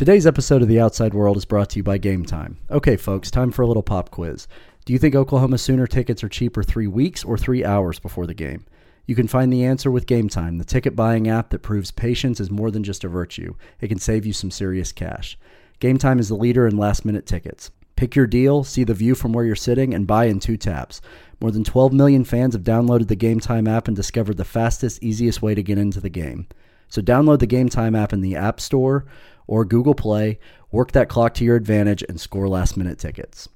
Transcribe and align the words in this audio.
Today's 0.00 0.26
episode 0.26 0.62
of 0.62 0.68
The 0.68 0.80
Outside 0.80 1.12
World 1.12 1.36
is 1.36 1.44
brought 1.44 1.68
to 1.68 1.76
you 1.76 1.82
by 1.82 1.98
Game 1.98 2.24
Time. 2.24 2.56
Okay, 2.70 2.96
folks, 2.96 3.30
time 3.30 3.50
for 3.50 3.60
a 3.60 3.66
little 3.66 3.82
pop 3.82 4.10
quiz. 4.10 4.48
Do 4.86 4.94
you 4.94 4.98
think 4.98 5.14
Oklahoma 5.14 5.58
Sooner 5.58 5.86
tickets 5.86 6.24
are 6.24 6.28
cheaper 6.30 6.62
three 6.62 6.86
weeks 6.86 7.22
or 7.22 7.36
three 7.36 7.66
hours 7.66 7.98
before 7.98 8.26
the 8.26 8.32
game? 8.32 8.64
You 9.04 9.14
can 9.14 9.28
find 9.28 9.52
the 9.52 9.62
answer 9.62 9.90
with 9.90 10.06
Game 10.06 10.30
Time, 10.30 10.56
the 10.56 10.64
ticket 10.64 10.96
buying 10.96 11.28
app 11.28 11.50
that 11.50 11.58
proves 11.58 11.90
patience 11.90 12.40
is 12.40 12.50
more 12.50 12.70
than 12.70 12.82
just 12.82 13.04
a 13.04 13.08
virtue. 13.08 13.56
It 13.82 13.88
can 13.88 13.98
save 13.98 14.24
you 14.24 14.32
some 14.32 14.50
serious 14.50 14.90
cash. 14.90 15.38
Game 15.80 15.98
Time 15.98 16.18
is 16.18 16.28
the 16.28 16.34
leader 16.34 16.66
in 16.66 16.78
last 16.78 17.04
minute 17.04 17.26
tickets. 17.26 17.70
Pick 17.94 18.16
your 18.16 18.26
deal, 18.26 18.64
see 18.64 18.84
the 18.84 18.94
view 18.94 19.14
from 19.14 19.34
where 19.34 19.44
you're 19.44 19.54
sitting, 19.54 19.92
and 19.92 20.06
buy 20.06 20.24
in 20.24 20.40
two 20.40 20.56
taps. 20.56 21.02
More 21.42 21.50
than 21.50 21.62
12 21.62 21.92
million 21.92 22.24
fans 22.24 22.54
have 22.54 22.64
downloaded 22.64 23.08
the 23.08 23.16
Game 23.16 23.38
Time 23.38 23.68
app 23.68 23.86
and 23.86 23.94
discovered 23.94 24.38
the 24.38 24.46
fastest, 24.46 25.02
easiest 25.02 25.42
way 25.42 25.54
to 25.54 25.62
get 25.62 25.76
into 25.76 26.00
the 26.00 26.08
game. 26.08 26.46
So 26.88 27.02
download 27.02 27.38
the 27.38 27.46
Game 27.46 27.68
Time 27.68 27.94
app 27.94 28.14
in 28.14 28.22
the 28.22 28.34
App 28.34 28.60
Store 28.60 29.04
or 29.50 29.64
Google 29.64 29.94
Play, 29.94 30.38
work 30.70 30.92
that 30.92 31.08
clock 31.08 31.34
to 31.34 31.44
your 31.44 31.56
advantage, 31.56 32.04
and 32.08 32.20
score 32.20 32.48
last 32.48 32.76
minute 32.76 32.98
tickets. 32.98 33.48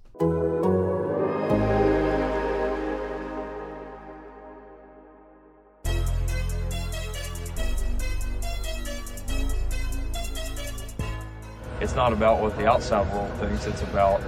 it's 11.80 11.94
not 11.94 12.12
about 12.12 12.40
what 12.40 12.56
the 12.56 12.66
outside 12.66 13.06
world 13.12 13.30
thinks. 13.38 13.66
It's 13.66 13.82
about 13.82 14.20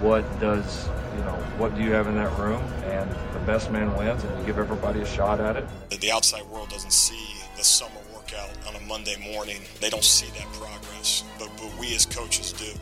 what 0.00 0.22
does 0.40 0.88
you 1.16 1.24
know 1.24 1.36
what 1.58 1.74
do 1.74 1.82
you 1.82 1.90
have 1.90 2.06
in 2.06 2.14
that 2.16 2.32
room, 2.38 2.62
and 2.84 3.10
the 3.34 3.40
best 3.40 3.70
man 3.70 3.94
wins, 3.96 4.24
and 4.24 4.38
you 4.38 4.46
give 4.46 4.58
everybody 4.58 5.00
a 5.00 5.06
shot 5.06 5.38
at 5.38 5.56
it. 5.56 5.68
The 6.00 6.12
outside 6.12 6.46
world 6.46 6.70
doesn't 6.70 6.92
see 6.92 7.34
the 7.58 7.64
summer 7.64 8.00
workout 8.30 8.50
on 8.66 8.76
a 8.76 8.80
Monday 8.86 9.16
morning. 9.32 9.60
They 9.80 9.90
don't 9.90 10.04
see 10.04 10.26
that 10.38 10.52
progress, 10.52 11.24
but, 11.38 11.50
but 11.56 11.76
we 11.78 11.94
as 11.94 12.06
coaches 12.06 12.52
do. 12.52 12.72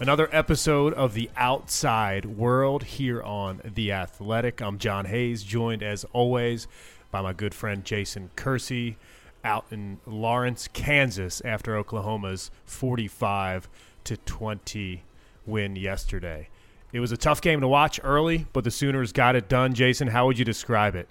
Another 0.00 0.28
episode 0.32 0.94
of 0.94 1.14
the 1.14 1.28
Outside 1.36 2.24
World 2.24 2.84
here 2.84 3.20
on 3.22 3.60
The 3.64 3.92
Athletic. 3.92 4.62
I'm 4.62 4.78
John 4.78 5.06
Hayes, 5.06 5.42
joined 5.42 5.82
as 5.82 6.04
always 6.12 6.68
by 7.10 7.20
my 7.20 7.32
good 7.32 7.54
friend 7.54 7.84
Jason 7.84 8.30
Kersey 8.36 8.96
out 9.42 9.66
in 9.70 9.98
Lawrence, 10.06 10.68
Kansas 10.72 11.40
after 11.44 11.76
Oklahoma's 11.76 12.50
45 12.64 13.68
to 14.04 14.16
20 14.16 15.02
win 15.46 15.76
yesterday. 15.76 16.48
It 16.92 17.00
was 17.00 17.12
a 17.12 17.16
tough 17.16 17.40
game 17.40 17.60
to 17.60 17.68
watch 17.68 18.00
early, 18.02 18.46
but 18.52 18.64
the 18.64 18.70
Sooners 18.70 19.12
got 19.12 19.36
it 19.36 19.48
done. 19.48 19.74
Jason, 19.74 20.08
how 20.08 20.26
would 20.26 20.38
you 20.38 20.44
describe 20.44 20.94
it 20.94 21.08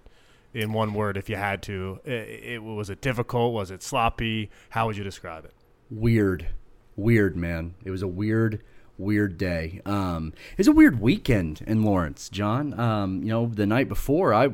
in 0.57 0.73
one 0.73 0.93
word 0.93 1.17
if 1.17 1.29
you 1.29 1.35
had 1.35 1.61
to? 1.63 1.99
It, 2.03 2.11
it 2.43 2.63
was 2.63 2.89
it 2.89 3.01
difficult? 3.01 3.53
Was 3.53 3.71
it 3.71 3.83
sloppy? 3.83 4.49
How 4.69 4.87
would 4.87 4.97
you 4.97 5.03
describe 5.03 5.45
it? 5.45 5.53
Weird. 5.89 6.47
Weird, 6.95 7.35
man. 7.35 7.75
It 7.85 7.91
was 7.91 8.01
a 8.01 8.07
weird 8.07 8.63
weird 8.97 9.37
day. 9.37 9.81
Um, 9.85 10.33
it 10.53 10.57
was 10.57 10.67
a 10.67 10.71
weird 10.71 10.99
weekend 10.99 11.61
in 11.67 11.83
Lawrence, 11.83 12.29
John. 12.29 12.77
Um, 12.79 13.21
you 13.21 13.29
know, 13.29 13.45
the 13.45 13.65
night 13.65 13.87
before, 13.87 14.33
I 14.33 14.49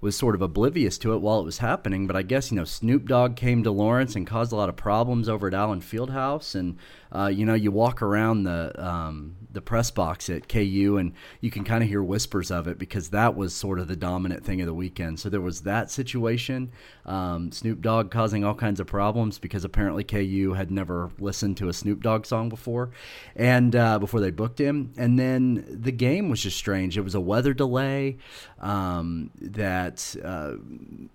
was 0.00 0.16
sort 0.16 0.34
of 0.34 0.42
oblivious 0.42 0.98
to 0.98 1.14
it 1.14 1.18
while 1.18 1.40
it 1.40 1.44
was 1.44 1.58
happening, 1.58 2.06
but 2.06 2.16
I 2.16 2.22
guess, 2.22 2.50
you 2.50 2.56
know, 2.56 2.64
Snoop 2.64 3.08
Dogg 3.08 3.36
came 3.36 3.62
to 3.64 3.70
Lawrence 3.70 4.14
and 4.14 4.26
caused 4.26 4.52
a 4.52 4.56
lot 4.56 4.68
of 4.68 4.76
problems 4.76 5.28
over 5.28 5.48
at 5.48 5.54
Allen 5.54 5.80
Fieldhouse. 5.80 6.54
And, 6.54 6.78
uh, 7.14 7.26
you 7.26 7.44
know, 7.44 7.54
you 7.54 7.70
walk 7.70 8.02
around 8.02 8.44
the, 8.44 8.72
um, 8.84 9.36
the 9.50 9.62
press 9.62 9.90
box 9.90 10.28
at 10.28 10.48
KU 10.48 10.96
and 10.98 11.12
you 11.40 11.50
can 11.50 11.64
kind 11.64 11.82
of 11.82 11.88
hear 11.88 12.02
whispers 12.02 12.50
of 12.50 12.68
it 12.68 12.78
because 12.78 13.10
that 13.10 13.34
was 13.36 13.54
sort 13.54 13.78
of 13.78 13.88
the 13.88 13.96
dominant 13.96 14.44
thing 14.44 14.60
of 14.60 14.66
the 14.66 14.74
weekend. 14.74 15.18
So 15.18 15.28
there 15.28 15.40
was 15.40 15.62
that 15.62 15.90
situation. 15.90 16.70
Um, 17.06 17.50
Snoop 17.50 17.80
Dogg 17.80 18.10
causing 18.10 18.44
all 18.44 18.54
kinds 18.54 18.78
of 18.80 18.86
problems 18.86 19.38
because 19.38 19.64
apparently 19.64 20.04
KU 20.04 20.54
had 20.54 20.70
never 20.70 21.10
listened 21.18 21.56
to 21.58 21.68
a 21.68 21.72
Snoop 21.72 22.02
Dogg 22.02 22.26
song 22.26 22.48
before. 22.48 22.90
And, 23.34 23.74
uh, 23.74 23.98
before 23.98 24.20
they 24.20 24.30
booked 24.30 24.60
him. 24.60 24.92
And 24.96 25.18
then 25.18 25.64
the 25.68 25.92
game 25.92 26.28
was 26.28 26.42
just 26.42 26.56
strange. 26.56 26.98
It 26.98 27.02
was 27.02 27.14
a 27.14 27.20
weather 27.20 27.54
delay 27.54 28.18
um, 28.60 29.30
that 29.40 30.14
uh, 30.24 30.54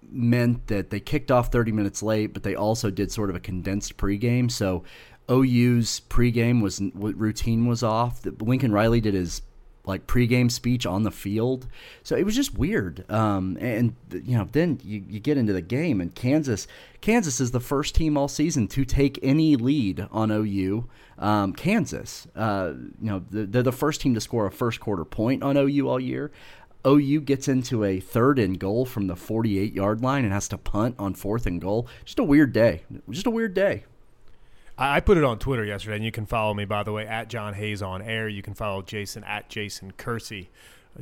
meant 0.10 0.68
that 0.68 0.90
they 0.90 1.00
kicked 1.00 1.32
off 1.32 1.52
30 1.52 1.72
minutes 1.72 2.02
late, 2.02 2.34
but 2.34 2.44
they 2.44 2.56
also 2.56 2.90
did 2.90 3.12
sort 3.12 3.30
of 3.30 3.36
a 3.36 3.40
condensed 3.40 3.98
pregame. 3.98 4.50
So 4.50 4.84
OU's 5.30 6.02
pregame 6.10 6.62
was 6.62 6.82
routine 6.94 7.68
was 7.68 7.84
off. 7.84 8.22
Lincoln 8.42 8.72
Riley 8.72 9.02
did 9.02 9.14
his 9.14 9.42
like 9.86 10.08
pregame 10.08 10.50
speech 10.50 10.86
on 10.86 11.04
the 11.04 11.12
field. 11.12 11.68
So 12.04 12.16
it 12.16 12.24
was 12.24 12.36
just 12.36 12.58
weird. 12.58 13.10
Um, 13.12 13.58
and 13.60 13.96
you 14.12 14.38
know, 14.38 14.48
then 14.52 14.80
you, 14.84 15.04
you 15.08 15.20
get 15.20 15.38
into 15.38 15.54
the 15.54 15.62
game, 15.62 16.00
and 16.00 16.14
Kansas, 16.14 16.68
Kansas 17.02 17.40
is 17.40 17.52
the 17.52 17.60
first 17.60 17.96
team 17.96 18.18
all 18.18 18.28
season 18.28 18.68
to 18.70 18.86
take 18.86 19.20
any 19.22 19.56
lead 19.56 20.08
on 20.12 20.32
OU. 20.32 20.88
Um, 21.20 21.54
Kansas, 21.54 22.28
uh, 22.36 22.74
you 23.02 23.10
know, 23.10 23.24
they're 23.30 23.64
the 23.64 23.72
first 23.72 24.02
team 24.02 24.14
to 24.14 24.22
score 24.22 24.46
a 24.46 24.52
first 24.52 24.80
quarter 24.80 25.06
point 25.06 25.44
on 25.44 25.58
OU 25.58 25.90
all 25.90 26.00
year. 26.00 26.32
OU 26.86 27.22
gets 27.22 27.48
into 27.48 27.86
a 27.86 28.00
third 28.02 28.40
and 28.40 28.60
goal 28.60 28.86
from 28.86 29.08
the 29.08 29.16
48 29.16 29.74
yard 29.74 30.02
line 30.02 30.26
and 30.26 30.34
has 30.34 30.50
to 30.50 30.58
punt 30.58 30.96
on 31.00 31.14
fourth 31.14 31.46
and 31.46 31.62
goal. 31.62 31.88
Just 32.04 32.20
a 32.20 32.24
weird 32.24 32.52
day. 32.52 32.84
Just 33.10 33.26
a 33.26 33.32
weird 33.32 33.54
day. 33.54 33.86
I 34.78 35.02
put 35.02 35.18
it 35.18 35.24
on 35.24 35.38
Twitter 35.38 35.64
yesterday, 35.64 35.98
and 35.98 36.06
you 36.06 36.12
can 36.12 36.26
follow 36.26 36.54
me, 36.54 36.66
by 36.66 36.82
the 36.82 36.92
way, 36.92 37.06
at 37.06 37.30
John 37.30 37.54
Hayes 37.54 37.84
on 37.84 38.02
air. 38.02 38.28
You 38.28 38.42
can 38.42 38.56
follow 38.56 38.82
Jason 38.82 39.24
at 39.24 39.48
Jason 39.48 39.92
Kersey. 39.92 40.50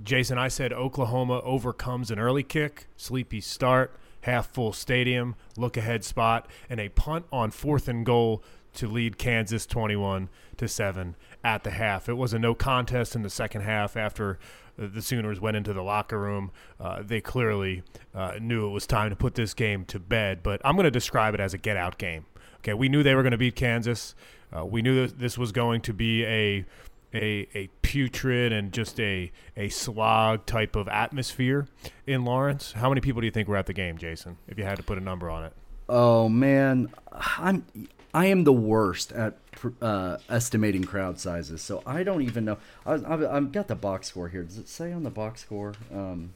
Jason, 0.04 0.38
I 0.38 0.50
said 0.50 0.74
Oklahoma 0.74 1.40
overcomes 1.44 2.12
an 2.12 2.20
early 2.20 2.44
kick, 2.44 2.88
sleepy 2.98 3.40
start, 3.40 3.96
half 4.22 4.48
full 4.48 4.74
stadium, 4.74 5.36
look 5.58 5.78
ahead 5.78 6.04
spot, 6.04 6.50
and 6.70 6.80
a 6.80 6.90
punt 6.90 7.26
on 7.32 7.52
fourth 7.52 7.88
and 7.88 8.06
goal 8.06 8.44
to 8.74 8.88
lead 8.88 9.18
Kansas 9.18 9.66
21 9.66 10.30
to 10.58 10.68
7 10.68 11.16
at 11.44 11.64
the 11.64 11.72
half. 11.72 12.08
It 12.08 12.14
was 12.14 12.34
a 12.34 12.40
no 12.40 12.54
contest 12.54 13.16
in 13.16 13.22
the 13.22 13.30
second 13.30 13.62
half 13.62 13.98
after 13.98 14.38
the 14.78 15.02
Sooners 15.02 15.40
went 15.40 15.58
into 15.58 15.74
the 15.74 15.84
locker 15.84 16.20
room. 16.20 16.52
Uh, 16.80 17.04
they 17.04 17.22
clearly 17.22 17.84
uh, 18.14 18.34
knew 18.40 18.68
it 18.68 18.72
was 18.72 18.88
time 18.88 19.10
to 19.10 19.16
put 19.16 19.36
this 19.36 19.54
game 19.54 19.86
to 19.86 20.00
bed, 20.00 20.42
but 20.44 20.62
I'm 20.64 20.76
going 20.76 20.86
to 20.86 20.92
describe 20.92 21.34
it 21.34 21.40
as 21.40 21.54
a 21.54 21.58
get 21.58 21.78
out 21.78 21.98
game. 21.98 22.26
Okay, 22.62 22.74
we 22.74 22.90
knew 22.90 23.04
they 23.04 23.16
were 23.16 23.24
going 23.24 23.32
to 23.32 23.38
beat 23.38 23.56
Kansas. 23.56 24.16
Uh, 24.56 24.66
we 24.66 24.82
knew 24.82 25.08
that 25.08 25.20
this 25.20 25.38
was 25.38 25.52
going 25.52 25.82
to 25.82 25.94
be 25.94 26.24
a 26.26 26.66
a, 27.14 27.48
a 27.54 27.70
putrid 27.82 28.54
and 28.54 28.72
just 28.72 29.00
a 29.00 29.32
a 29.58 29.70
slog 29.70 30.46
type 30.46 30.76
of 30.76 30.88
atmosphere 30.88 31.68
in 32.08 32.24
Lawrence. 32.24 32.74
How 32.74 32.90
many 32.90 33.02
people 33.02 33.22
do 33.22 33.26
you 33.26 33.32
think 33.32 33.48
were 33.48 33.58
at 33.58 33.66
the 33.66 33.74
game, 33.74 33.98
Jason? 33.98 34.38
If 34.48 34.58
you 34.58 34.64
had 34.64 34.78
to 34.78 34.84
put 34.84 34.98
a 34.98 35.02
number 35.02 35.30
on 35.30 35.44
it. 35.44 35.54
Oh 35.90 36.30
man, 36.30 36.94
I'm 37.12 37.66
I 38.14 38.28
am 38.28 38.44
the 38.44 38.54
worst 38.54 39.12
at 39.12 39.38
uh, 39.82 40.18
estimating 40.30 40.84
crowd 40.84 41.20
sizes, 41.20 41.62
so 41.62 41.82
I 41.86 42.04
don't 42.04 42.22
even 42.22 42.46
know. 42.46 42.58
I, 42.86 42.94
I've, 42.94 43.24
I've, 43.24 43.52
got 43.52 43.68
the 43.68 43.76
box 43.76 44.08
score 44.08 44.28
here. 44.28 44.44
Does 44.44 44.58
it 44.58 44.68
say 44.68 44.92
on 44.92 45.04
the 45.04 45.10
box 45.10 45.42
score? 45.42 45.74
Um, 45.94 46.34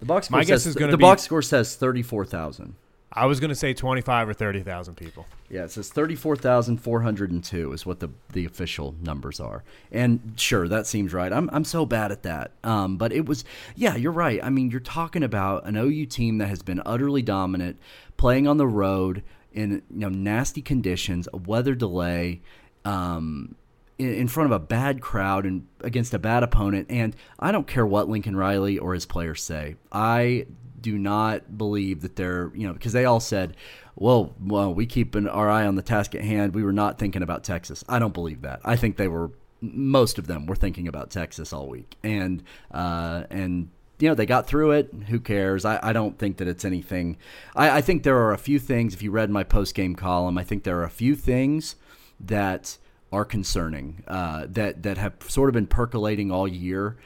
the 0.00 0.06
box 0.06 0.26
score 0.26 0.38
My 0.38 0.44
says, 0.44 0.48
guess 0.48 0.66
is 0.66 0.74
going 0.74 0.90
the 0.90 0.96
be, 0.96 1.02
box 1.02 1.22
score 1.22 1.42
says 1.42 1.76
thirty 1.76 2.02
four 2.02 2.24
thousand. 2.24 2.74
I 3.16 3.26
was 3.26 3.38
going 3.38 3.50
to 3.50 3.54
say 3.54 3.74
25 3.74 4.28
or 4.28 4.34
30,000 4.34 4.96
people. 4.96 5.26
Yeah, 5.48 5.64
it 5.64 5.70
says 5.70 5.88
34,402 5.90 7.72
is 7.72 7.86
what 7.86 8.00
the, 8.00 8.08
the 8.32 8.44
official 8.44 8.96
numbers 9.00 9.38
are. 9.38 9.62
And 9.92 10.34
sure, 10.36 10.66
that 10.66 10.86
seems 10.86 11.14
right. 11.14 11.32
I'm, 11.32 11.48
I'm 11.52 11.64
so 11.64 11.86
bad 11.86 12.10
at 12.10 12.24
that. 12.24 12.52
Um, 12.64 12.96
but 12.96 13.12
it 13.12 13.26
was, 13.26 13.44
yeah, 13.76 13.94
you're 13.94 14.12
right. 14.12 14.42
I 14.42 14.50
mean, 14.50 14.70
you're 14.70 14.80
talking 14.80 15.22
about 15.22 15.64
an 15.64 15.76
OU 15.76 16.06
team 16.06 16.38
that 16.38 16.48
has 16.48 16.62
been 16.62 16.82
utterly 16.84 17.22
dominant, 17.22 17.78
playing 18.16 18.48
on 18.48 18.56
the 18.56 18.66
road 18.66 19.22
in 19.52 19.82
you 19.90 20.00
know 20.00 20.08
nasty 20.08 20.60
conditions, 20.60 21.28
a 21.32 21.36
weather 21.36 21.74
delay, 21.74 22.42
um, 22.84 23.54
in, 23.98 24.28
front 24.28 24.52
of 24.52 24.52
a 24.52 24.58
bad 24.58 25.00
crowd 25.00 25.46
and 25.46 25.66
against 25.80 26.14
a 26.14 26.18
bad 26.18 26.42
opponent. 26.42 26.88
And 26.90 27.14
I 27.38 27.52
don't 27.52 27.66
care 27.66 27.86
what 27.86 28.08
Lincoln 28.08 28.36
Riley 28.36 28.78
or 28.78 28.94
his 28.94 29.06
players 29.06 29.42
say. 29.42 29.76
I 29.92 30.46
do 30.80 30.98
not 30.98 31.56
believe 31.56 32.02
that 32.02 32.16
they're, 32.16 32.50
you 32.54 32.66
know, 32.66 32.72
because 32.72 32.92
they 32.92 33.04
all 33.04 33.20
said, 33.20 33.56
well, 33.96 34.34
well, 34.40 34.74
we 34.74 34.86
keep 34.86 35.14
an, 35.14 35.28
our 35.28 35.48
eye 35.48 35.66
on 35.66 35.76
the 35.76 35.82
task 35.82 36.14
at 36.14 36.22
hand. 36.22 36.54
We 36.54 36.64
were 36.64 36.72
not 36.72 36.98
thinking 36.98 37.22
about 37.22 37.44
Texas. 37.44 37.84
I 37.88 37.98
don't 37.98 38.12
believe 38.12 38.42
that. 38.42 38.60
I 38.64 38.76
think 38.76 38.96
they 38.96 39.08
were, 39.08 39.30
most 39.60 40.18
of 40.18 40.26
them 40.26 40.46
were 40.46 40.56
thinking 40.56 40.88
about 40.88 41.10
Texas 41.10 41.52
all 41.52 41.68
week. 41.68 41.96
And, 42.02 42.42
uh, 42.72 43.24
and, 43.30 43.70
you 44.00 44.08
know, 44.08 44.14
they 44.14 44.26
got 44.26 44.46
through 44.46 44.72
it. 44.72 44.92
Who 45.08 45.20
cares? 45.20 45.64
I, 45.64 45.78
I 45.82 45.92
don't 45.92 46.18
think 46.18 46.38
that 46.38 46.48
it's 46.48 46.64
anything. 46.64 47.16
I, 47.54 47.78
I 47.78 47.80
think 47.80 48.02
there 48.02 48.18
are 48.18 48.32
a 48.32 48.38
few 48.38 48.58
things, 48.58 48.92
if 48.92 49.02
you 49.02 49.12
read 49.12 49.30
my 49.30 49.44
post 49.44 49.74
game 49.74 49.94
column, 49.94 50.36
I 50.36 50.42
think 50.42 50.64
there 50.64 50.78
are 50.80 50.84
a 50.84 50.90
few 50.90 51.14
things 51.14 51.76
that 52.18 52.76
are 53.12 53.24
concerning 53.24 54.02
uh, 54.08 54.46
that, 54.48 54.82
that 54.82 54.98
have 54.98 55.14
sort 55.28 55.48
of 55.48 55.54
been 55.54 55.66
percolating 55.66 56.30
all 56.30 56.48
year. 56.48 56.96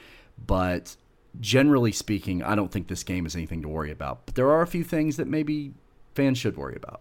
But 0.46 0.96
generally 1.40 1.92
speaking, 1.92 2.42
I 2.42 2.54
don't 2.54 2.72
think 2.72 2.88
this 2.88 3.02
game 3.02 3.26
is 3.26 3.34
anything 3.36 3.62
to 3.62 3.68
worry 3.68 3.90
about. 3.90 4.26
But 4.26 4.34
there 4.34 4.50
are 4.50 4.62
a 4.62 4.66
few 4.66 4.84
things 4.84 5.16
that 5.16 5.26
maybe 5.26 5.74
fans 6.14 6.38
should 6.38 6.56
worry 6.56 6.76
about. 6.76 7.00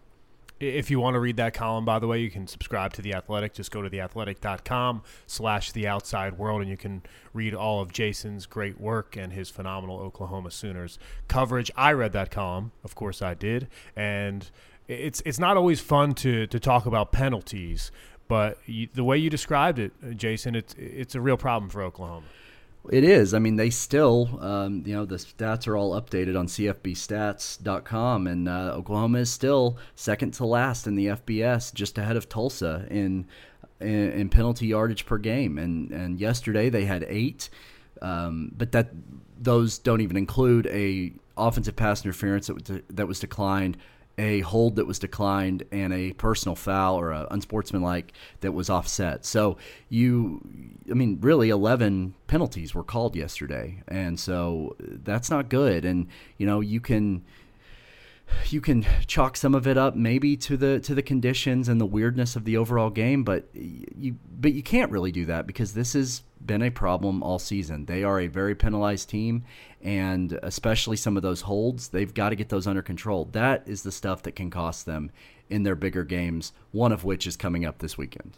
If 0.60 0.90
you 0.90 1.00
want 1.00 1.14
to 1.14 1.20
read 1.20 1.38
that 1.38 1.54
column, 1.54 1.86
by 1.86 2.00
the 2.00 2.08
way, 2.08 2.20
you 2.20 2.32
can 2.32 2.48
subscribe 2.48 2.92
to 2.94 3.04
The 3.04 3.14
Athletic. 3.14 3.54
Just 3.54 3.70
go 3.70 3.84
to 3.84 3.90
theathletic.com 3.92 5.04
slash 5.28 5.72
the 5.72 5.88
outside 5.88 6.40
world, 6.40 6.62
and 6.62 6.70
you 6.70 6.78
can 6.78 7.04
read 7.32 7.54
all 7.54 7.80
of 7.80 7.94
Jason's 7.94 8.48
great 8.48 8.82
work 8.82 9.16
and 9.16 9.34
his 9.34 9.52
phenomenal 9.52 10.00
Oklahoma 10.00 10.50
Sooners 10.50 10.98
coverage. 11.28 11.70
I 11.76 11.94
read 11.94 12.12
that 12.14 12.32
column. 12.32 12.72
Of 12.84 12.96
course 12.96 13.22
I 13.22 13.36
did. 13.36 13.68
And 13.96 14.50
it's 14.88 15.22
it's 15.26 15.38
not 15.38 15.58
always 15.58 15.80
fun 15.80 16.14
to 16.16 16.48
to 16.48 16.60
talk 16.60 16.88
about 16.88 17.12
penalties, 17.12 17.92
but 18.28 18.58
you, 18.66 18.88
the 18.94 19.04
way 19.04 19.18
you 19.18 19.30
described 19.30 19.80
it, 19.80 19.94
uh, 20.04 20.12
Jason, 20.14 20.56
it's 20.56 20.74
it's 20.78 21.16
a 21.16 21.22
real 21.22 21.38
problem 21.38 21.70
for 21.70 21.82
Oklahoma. 21.82 22.26
It 22.90 23.04
is. 23.04 23.34
I 23.34 23.40
mean, 23.40 23.58
they 23.58 23.70
still, 23.70 24.40
um, 24.42 24.84
you 24.86 24.94
know, 24.94 25.04
the 25.04 25.18
stats 25.18 25.68
are 25.68 25.76
all 25.76 26.00
updated 26.00 26.40
on 26.40 26.48
CFBstats.com, 26.48 28.28
and 28.28 28.48
uh, 28.48 28.72
Oklahoma 28.76 29.20
is 29.20 29.30
still 29.30 29.78
second 29.96 30.34
to 30.36 30.46
last 30.46 30.88
in 30.88 30.96
the 30.96 31.08
FBS, 31.08 31.74
just 31.74 31.98
ahead 31.98 32.16
of 32.16 32.30
Tulsa 32.30 32.88
in, 32.90 33.26
in, 33.82 34.12
in 34.12 34.30
penalty 34.30 34.68
yardage 34.68 35.06
per 35.06 35.18
game. 35.18 35.58
And 35.58 35.92
and 35.92 36.20
yesterday 36.20 36.70
they 36.70 36.86
had 36.86 37.06
eight, 37.10 37.50
um, 38.02 38.54
but 38.58 38.72
that 38.72 38.92
those 39.38 39.80
don't 39.80 40.02
even 40.02 40.16
include 40.16 40.68
a 40.68 41.12
offensive 41.36 41.76
pass 41.76 42.04
interference 42.04 42.48
that 42.48 42.54
was, 42.54 42.82
that 42.90 43.08
was 43.08 43.20
declined 43.20 43.78
a 44.18 44.40
hold 44.40 44.78
that 44.78 44.86
was 44.86 44.98
declined 45.00 45.64
and 45.72 45.94
a 45.94 46.14
personal 46.14 46.56
foul 46.56 47.00
or 47.00 47.12
a 47.12 47.28
unsportsmanlike 47.30 48.14
that 48.42 48.52
was 48.52 48.70
offset. 48.70 49.26
So 49.26 49.58
you, 49.90 50.42
I 50.90 50.94
mean, 50.94 51.20
really, 51.22 51.50
eleven 51.50 52.16
penalties 52.28 52.74
were 52.74 52.84
called 52.84 53.16
yesterday, 53.16 53.84
and 53.88 54.20
so 54.20 54.76
that's 54.80 55.30
not 55.30 55.50
good. 55.50 55.86
And 55.86 56.08
you 56.38 56.46
know, 56.48 56.62
you 56.62 56.80
can 56.80 57.24
you 58.50 58.62
can 58.62 58.86
chalk 59.06 59.38
some 59.38 59.56
of 59.56 59.68
it 59.68 59.78
up 59.78 59.96
maybe 59.96 60.36
to 60.36 60.58
the 60.58 60.80
to 60.82 60.96
the 60.96 61.02
conditions 61.02 61.70
and 61.70 61.80
the 61.80 61.86
weirdness 61.86 62.36
of 62.36 62.44
the 62.44 62.58
overall 62.58 62.90
game, 62.90 63.24
but 63.24 63.48
you 63.54 64.18
but 64.40 64.54
you 64.54 64.64
can't 64.64 64.92
really 64.92 65.12
do 65.12 65.26
that 65.26 65.48
because 65.48 65.74
this 65.74 65.94
has 65.94 66.24
been 66.46 66.62
a 66.62 66.70
problem 66.70 67.24
all 67.24 67.40
season. 67.40 67.86
They 67.86 68.04
are 68.04 68.20
a 68.20 68.28
very 68.28 68.56
penalized 68.56 69.10
team, 69.10 69.44
and 69.82 70.40
especially 70.44 70.98
some 70.98 71.18
of 71.18 71.24
those 71.24 71.42
holds, 71.42 71.90
they've 71.90 72.14
got 72.14 72.30
to 72.30 72.36
get 72.36 72.50
those 72.50 72.68
under 72.68 72.82
control. 72.82 73.26
That 73.32 73.64
is 73.68 73.84
the 73.84 73.92
stuff 73.92 74.24
that 74.24 74.36
can 74.36 74.50
cost 74.50 74.86
them 74.86 75.12
in 75.50 75.64
their 75.64 75.76
bigger 75.76 76.04
games. 76.04 76.54
One 76.72 76.92
of 76.92 77.04
which 77.04 77.28
is 77.28 77.38
coming 77.38 77.66
up 77.66 77.80
this 77.80 77.98
weekend. 77.98 78.38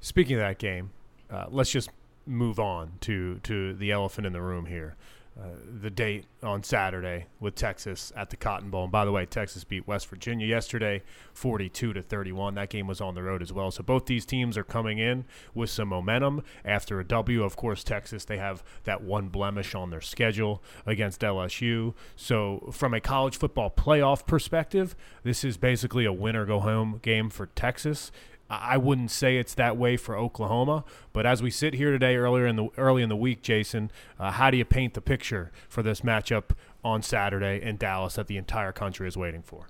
Speaking 0.00 0.36
of 0.36 0.40
that 0.40 0.58
game, 0.58 0.90
uh, 1.30 1.46
let's 1.48 1.70
just 1.70 1.90
move 2.26 2.58
on 2.60 2.92
to 3.00 3.40
to 3.42 3.74
the 3.74 3.90
elephant 3.90 4.26
in 4.26 4.32
the 4.32 4.42
room 4.42 4.66
here. 4.66 4.96
Uh, 5.40 5.46
the 5.80 5.88
date 5.88 6.26
on 6.42 6.62
Saturday 6.62 7.24
with 7.38 7.54
Texas 7.54 8.12
at 8.14 8.28
the 8.28 8.36
Cotton 8.36 8.68
Bowl. 8.68 8.82
And 8.82 8.92
by 8.92 9.06
the 9.06 9.12
way, 9.12 9.24
Texas 9.24 9.64
beat 9.64 9.86
West 9.86 10.06
Virginia 10.08 10.46
yesterday, 10.46 11.02
42 11.32 11.94
to 11.94 12.02
31. 12.02 12.56
That 12.56 12.68
game 12.68 12.86
was 12.86 13.00
on 13.00 13.14
the 13.14 13.22
road 13.22 13.40
as 13.40 13.50
well. 13.50 13.70
So 13.70 13.82
both 13.82 14.04
these 14.04 14.26
teams 14.26 14.58
are 14.58 14.64
coming 14.64 14.98
in 14.98 15.24
with 15.54 15.70
some 15.70 15.88
momentum 15.88 16.42
after 16.62 17.00
a 17.00 17.04
W. 17.04 17.42
Of 17.42 17.56
course, 17.56 17.82
Texas 17.82 18.26
they 18.26 18.36
have 18.36 18.62
that 18.84 19.02
one 19.02 19.28
blemish 19.28 19.74
on 19.74 19.88
their 19.88 20.02
schedule 20.02 20.62
against 20.84 21.22
LSU. 21.22 21.94
So 22.16 22.68
from 22.70 22.92
a 22.92 23.00
college 23.00 23.38
football 23.38 23.70
playoff 23.70 24.26
perspective, 24.26 24.94
this 25.22 25.42
is 25.42 25.56
basically 25.56 26.04
a 26.04 26.12
win 26.12 26.36
or 26.36 26.44
go 26.44 26.60
home 26.60 26.98
game 27.02 27.30
for 27.30 27.46
Texas. 27.46 28.12
I 28.50 28.76
wouldn't 28.76 29.12
say 29.12 29.36
it's 29.36 29.54
that 29.54 29.76
way 29.76 29.96
for 29.96 30.16
Oklahoma, 30.16 30.84
but 31.12 31.24
as 31.24 31.40
we 31.40 31.50
sit 31.50 31.74
here 31.74 31.92
today, 31.92 32.16
earlier 32.16 32.46
in 32.46 32.56
the 32.56 32.68
early 32.76 33.02
in 33.02 33.08
the 33.08 33.16
week, 33.16 33.42
Jason, 33.42 33.92
uh, 34.18 34.32
how 34.32 34.50
do 34.50 34.56
you 34.56 34.64
paint 34.64 34.94
the 34.94 35.00
picture 35.00 35.52
for 35.68 35.84
this 35.84 36.00
matchup 36.00 36.50
on 36.82 37.00
Saturday 37.02 37.62
in 37.62 37.76
Dallas 37.76 38.14
that 38.14 38.26
the 38.26 38.36
entire 38.36 38.72
country 38.72 39.06
is 39.06 39.16
waiting 39.16 39.42
for? 39.42 39.68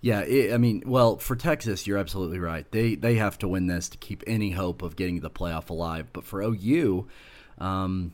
Yeah, 0.00 0.20
it, 0.20 0.52
I 0.52 0.58
mean, 0.58 0.82
well, 0.86 1.16
for 1.16 1.34
Texas, 1.36 1.86
you're 1.86 1.98
absolutely 1.98 2.38
right. 2.38 2.70
They 2.70 2.94
they 2.94 3.16
have 3.16 3.38
to 3.38 3.48
win 3.48 3.66
this 3.66 3.88
to 3.88 3.98
keep 3.98 4.22
any 4.26 4.52
hope 4.52 4.82
of 4.82 4.94
getting 4.94 5.20
the 5.20 5.30
playoff 5.30 5.68
alive. 5.68 6.06
But 6.12 6.24
for 6.24 6.42
OU, 6.42 7.08
um, 7.58 8.12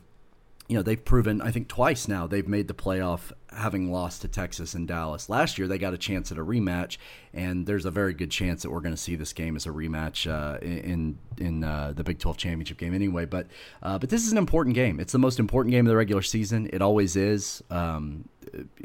you 0.69 0.75
know, 0.75 0.83
they've 0.83 1.03
proven, 1.03 1.41
I 1.41 1.49
think, 1.49 1.67
twice 1.67 2.07
now 2.07 2.27
they've 2.27 2.47
made 2.47 2.67
the 2.67 2.75
playoff 2.75 3.31
having 3.51 3.91
lost 3.91 4.21
to 4.21 4.27
Texas 4.27 4.75
and 4.75 4.87
Dallas. 4.87 5.27
Last 5.27 5.57
year, 5.57 5.67
they 5.67 5.79
got 5.79 5.95
a 5.95 5.97
chance 5.97 6.31
at 6.31 6.37
a 6.37 6.45
rematch, 6.45 6.97
and 7.33 7.65
there's 7.65 7.85
a 7.85 7.91
very 7.91 8.13
good 8.13 8.29
chance 8.29 8.61
that 8.61 8.69
we're 8.69 8.79
going 8.79 8.93
to 8.93 9.01
see 9.01 9.15
this 9.15 9.33
game 9.33 9.55
as 9.55 9.65
a 9.65 9.69
rematch 9.69 10.29
uh, 10.29 10.59
in 10.59 11.17
in 11.39 11.63
uh, 11.63 11.93
the 11.95 12.03
Big 12.03 12.19
12 12.19 12.37
championship 12.37 12.77
game 12.77 12.93
anyway. 12.93 13.25
But 13.25 13.47
uh, 13.81 13.97
but 13.97 14.11
this 14.11 14.23
is 14.23 14.31
an 14.31 14.37
important 14.37 14.75
game. 14.75 14.99
It's 14.99 15.11
the 15.11 15.17
most 15.17 15.39
important 15.39 15.71
game 15.71 15.87
of 15.87 15.89
the 15.89 15.97
regular 15.97 16.21
season. 16.21 16.69
It 16.71 16.83
always 16.83 17.15
is, 17.15 17.63
um, 17.71 18.29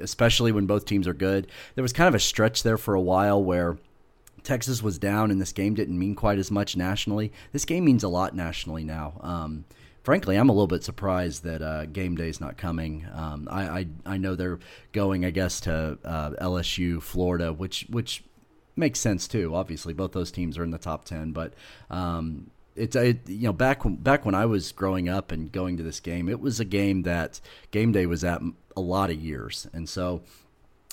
especially 0.00 0.52
when 0.52 0.64
both 0.64 0.86
teams 0.86 1.06
are 1.06 1.14
good. 1.14 1.48
There 1.74 1.82
was 1.82 1.92
kind 1.92 2.08
of 2.08 2.14
a 2.14 2.20
stretch 2.20 2.62
there 2.62 2.78
for 2.78 2.94
a 2.94 3.00
while 3.00 3.44
where. 3.44 3.76
Texas 4.42 4.82
was 4.82 4.98
down, 4.98 5.30
and 5.30 5.40
this 5.40 5.52
game 5.52 5.72
didn't 5.72 5.98
mean 5.98 6.14
quite 6.14 6.38
as 6.38 6.50
much 6.50 6.76
nationally. 6.76 7.32
This 7.52 7.64
game 7.64 7.82
means 7.82 8.04
a 8.04 8.08
lot 8.08 8.36
nationally 8.36 8.84
now. 8.84 9.18
Um, 9.22 9.64
frankly, 10.04 10.36
I'm 10.36 10.50
a 10.50 10.52
little 10.52 10.68
bit 10.68 10.84
surprised 10.84 11.42
that 11.42 11.62
uh, 11.62 11.86
game 11.86 12.14
day's 12.14 12.40
not 12.40 12.56
coming. 12.56 13.06
Um, 13.12 13.48
I, 13.50 13.62
I, 13.62 13.86
I 14.06 14.16
know 14.18 14.36
they're 14.36 14.60
going, 14.92 15.24
I 15.24 15.30
guess, 15.30 15.60
to 15.62 15.98
uh, 16.04 16.30
LSU, 16.40 17.02
Florida, 17.02 17.52
which 17.52 17.86
which 17.88 18.22
makes 18.76 19.00
sense 19.00 19.26
too. 19.26 19.54
Obviously, 19.54 19.92
both 19.92 20.12
those 20.12 20.30
teams 20.30 20.56
are 20.58 20.62
in 20.62 20.70
the 20.70 20.78
top 20.78 21.06
ten, 21.06 21.32
but 21.32 21.54
um, 21.90 22.50
it's 22.76 22.94
it, 22.94 23.28
you 23.28 23.48
know 23.48 23.52
back 23.52 23.84
when, 23.84 23.96
back 23.96 24.24
when 24.24 24.34
I 24.34 24.46
was 24.46 24.70
growing 24.70 25.08
up 25.08 25.32
and 25.32 25.50
going 25.50 25.76
to 25.78 25.82
this 25.82 26.00
game, 26.00 26.28
it 26.28 26.40
was 26.40 26.60
a 26.60 26.64
game 26.64 27.02
that 27.02 27.40
game 27.70 27.90
day 27.90 28.06
was 28.06 28.22
at 28.22 28.42
a 28.76 28.80
lot 28.80 29.10
of 29.10 29.16
years, 29.16 29.66
and 29.72 29.88
so. 29.88 30.22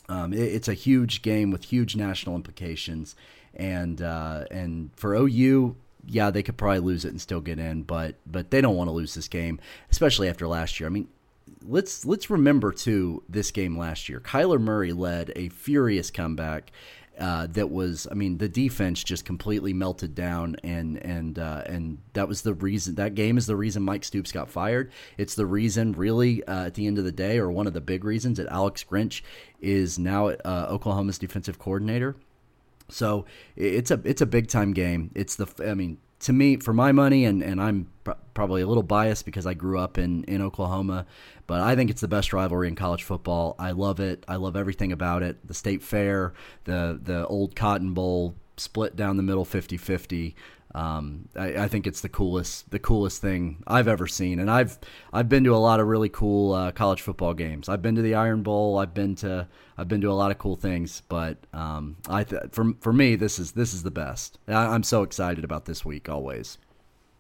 Um, 0.10 0.34
it, 0.34 0.40
it's 0.40 0.68
a 0.68 0.74
huge 0.74 1.22
game 1.22 1.52
with 1.52 1.64
huge 1.66 1.96
national 1.96 2.36
implications, 2.36 3.16
and 3.54 4.02
uh, 4.02 4.44
and 4.52 4.90
for 4.98 5.14
OU, 5.14 5.78
yeah, 6.06 6.32
they 6.32 6.44
could 6.44 6.58
probably 6.58 6.80
lose 6.80 7.06
it 7.06 7.10
and 7.10 7.22
still 7.22 7.42
get 7.42 7.60
in, 7.60 7.84
but 7.84 8.16
but 8.26 8.52
they 8.52 8.62
don't 8.62 8.76
want 8.76 8.88
to 8.88 8.94
lose 8.94 9.14
this 9.14 9.28
game, 9.28 9.60
especially 9.90 10.30
after 10.30 10.48
last 10.48 10.80
year. 10.80 10.88
I 10.88 10.92
mean, 10.92 11.08
let's 11.64 12.06
let's 12.06 12.30
remember 12.30 12.72
too 12.72 13.24
this 13.30 13.52
game 13.52 13.78
last 13.78 14.10
year. 14.10 14.20
Kyler 14.20 14.60
Murray 14.60 14.94
led 14.94 15.32
a 15.36 15.50
furious 15.50 16.12
comeback. 16.12 16.72
Uh, 17.20 17.46
that 17.48 17.70
was, 17.70 18.08
I 18.10 18.16
mean, 18.16 18.40
the 18.40 18.50
defense 18.50 19.04
just 19.04 19.26
completely 19.26 19.74
melted 19.74 20.16
down, 20.16 20.56
and 20.64 20.98
and 20.98 21.38
uh, 21.38 21.62
and 21.68 22.00
that 22.14 22.28
was 22.28 22.42
the 22.42 22.54
reason. 22.54 22.96
That 22.96 23.14
game 23.14 23.38
is 23.38 23.46
the 23.46 23.56
reason 23.56 23.84
Mike 23.84 24.04
Stoops 24.04 24.32
got 24.32 24.50
fired. 24.50 24.92
It's 25.18 25.36
the 25.36 25.46
reason, 25.46 25.92
really, 25.92 26.44
uh, 26.46 26.66
at 26.66 26.74
the 26.74 26.88
end 26.88 26.98
of 26.98 27.04
the 27.04 27.12
day, 27.12 27.38
or 27.38 27.52
one 27.52 27.68
of 27.68 27.74
the 27.74 27.82
big 27.82 28.06
reasons 28.06 28.38
that 28.38 28.48
Alex 28.48 28.84
Grinch 28.90 29.22
is 29.60 30.00
now 30.00 30.30
uh, 30.30 30.68
Oklahoma's 30.70 31.20
defensive 31.20 31.60
coordinator. 31.60 32.16
So 32.92 33.26
it's 33.56 33.92
a 33.92 34.00
it's 34.04 34.22
a 34.22 34.26
big 34.26 34.48
time 34.48 34.74
game. 34.74 35.12
It's 35.16 35.36
the 35.36 35.48
I 35.68 35.74
mean 35.74 35.98
to 36.20 36.34
me 36.34 36.58
for 36.58 36.74
my 36.74 36.92
money 36.92 37.26
and 37.26 37.42
and 37.42 37.62
I'm 37.62 37.88
pr- 38.04 38.12
probably 38.34 38.62
a 38.62 38.68
little 38.68 38.84
biased 38.84 39.26
because 39.26 39.46
I 39.46 39.54
grew 39.54 39.80
up 39.80 39.98
in 39.98 40.24
in 40.26 40.42
Oklahoma, 40.42 41.06
but 41.48 41.62
I 41.62 41.76
think 41.76 41.90
it's 41.90 42.02
the 42.02 42.08
best 42.08 42.34
rivalry 42.34 42.68
in 42.68 42.76
college 42.76 43.04
football. 43.04 43.56
I 43.58 43.72
love 43.72 44.00
it. 44.00 44.24
I 44.28 44.36
love 44.36 44.56
everything 44.56 44.92
about 44.92 45.24
it. 45.24 45.46
The 45.48 45.54
state 45.54 45.82
fair, 45.82 46.34
the 46.66 47.00
the 47.02 47.26
old 47.28 47.56
Cotton 47.56 47.94
Bowl 47.94 48.36
split 48.58 48.96
down 48.96 49.18
the 49.18 49.24
middle 49.24 49.46
50-50. 49.46 50.36
Um, 50.74 51.28
I, 51.36 51.64
I, 51.64 51.68
think 51.68 51.86
it's 51.86 52.02
the 52.02 52.10
coolest, 52.10 52.72
the 52.72 52.80
coolest 52.80 53.22
thing 53.22 53.62
I've 53.68 53.88
ever 53.88 54.08
seen, 54.08 54.40
and 54.40 54.50
I've 54.50 54.80
I've 55.12 55.28
been 55.28 55.44
to 55.44 55.54
a 55.54 55.58
lot 55.58 55.80
of 55.82 55.88
really 55.88 56.08
cool 56.08 56.54
uh, 56.54 56.72
college 56.72 57.02
football 57.02 57.34
games. 57.34 57.68
I've 57.68 57.82
been 57.82 57.96
to 57.96 58.02
the 58.02 58.16
Iron 58.16 58.42
Bowl. 58.42 58.78
I've 58.78 58.94
been 58.94 59.16
to 59.16 59.48
I've 59.78 59.90
been 59.90 60.02
to 60.02 60.10
a 60.10 60.14
lot 60.14 60.32
of 60.32 60.38
cool 60.38 60.56
things, 60.56 61.04
but 61.10 61.38
um, 61.54 61.98
I 62.08 62.24
th- 62.24 62.44
for 62.52 62.74
for 62.80 62.94
me 62.94 63.16
this 63.16 63.38
is 63.38 63.52
this 63.52 63.74
is 63.74 63.84
the 63.84 63.92
best. 63.92 64.40
I, 64.48 64.74
am 64.74 64.84
so 64.84 65.04
excited 65.04 65.44
about 65.44 65.66
this 65.66 65.84
week 65.84 66.08
always. 66.08 66.58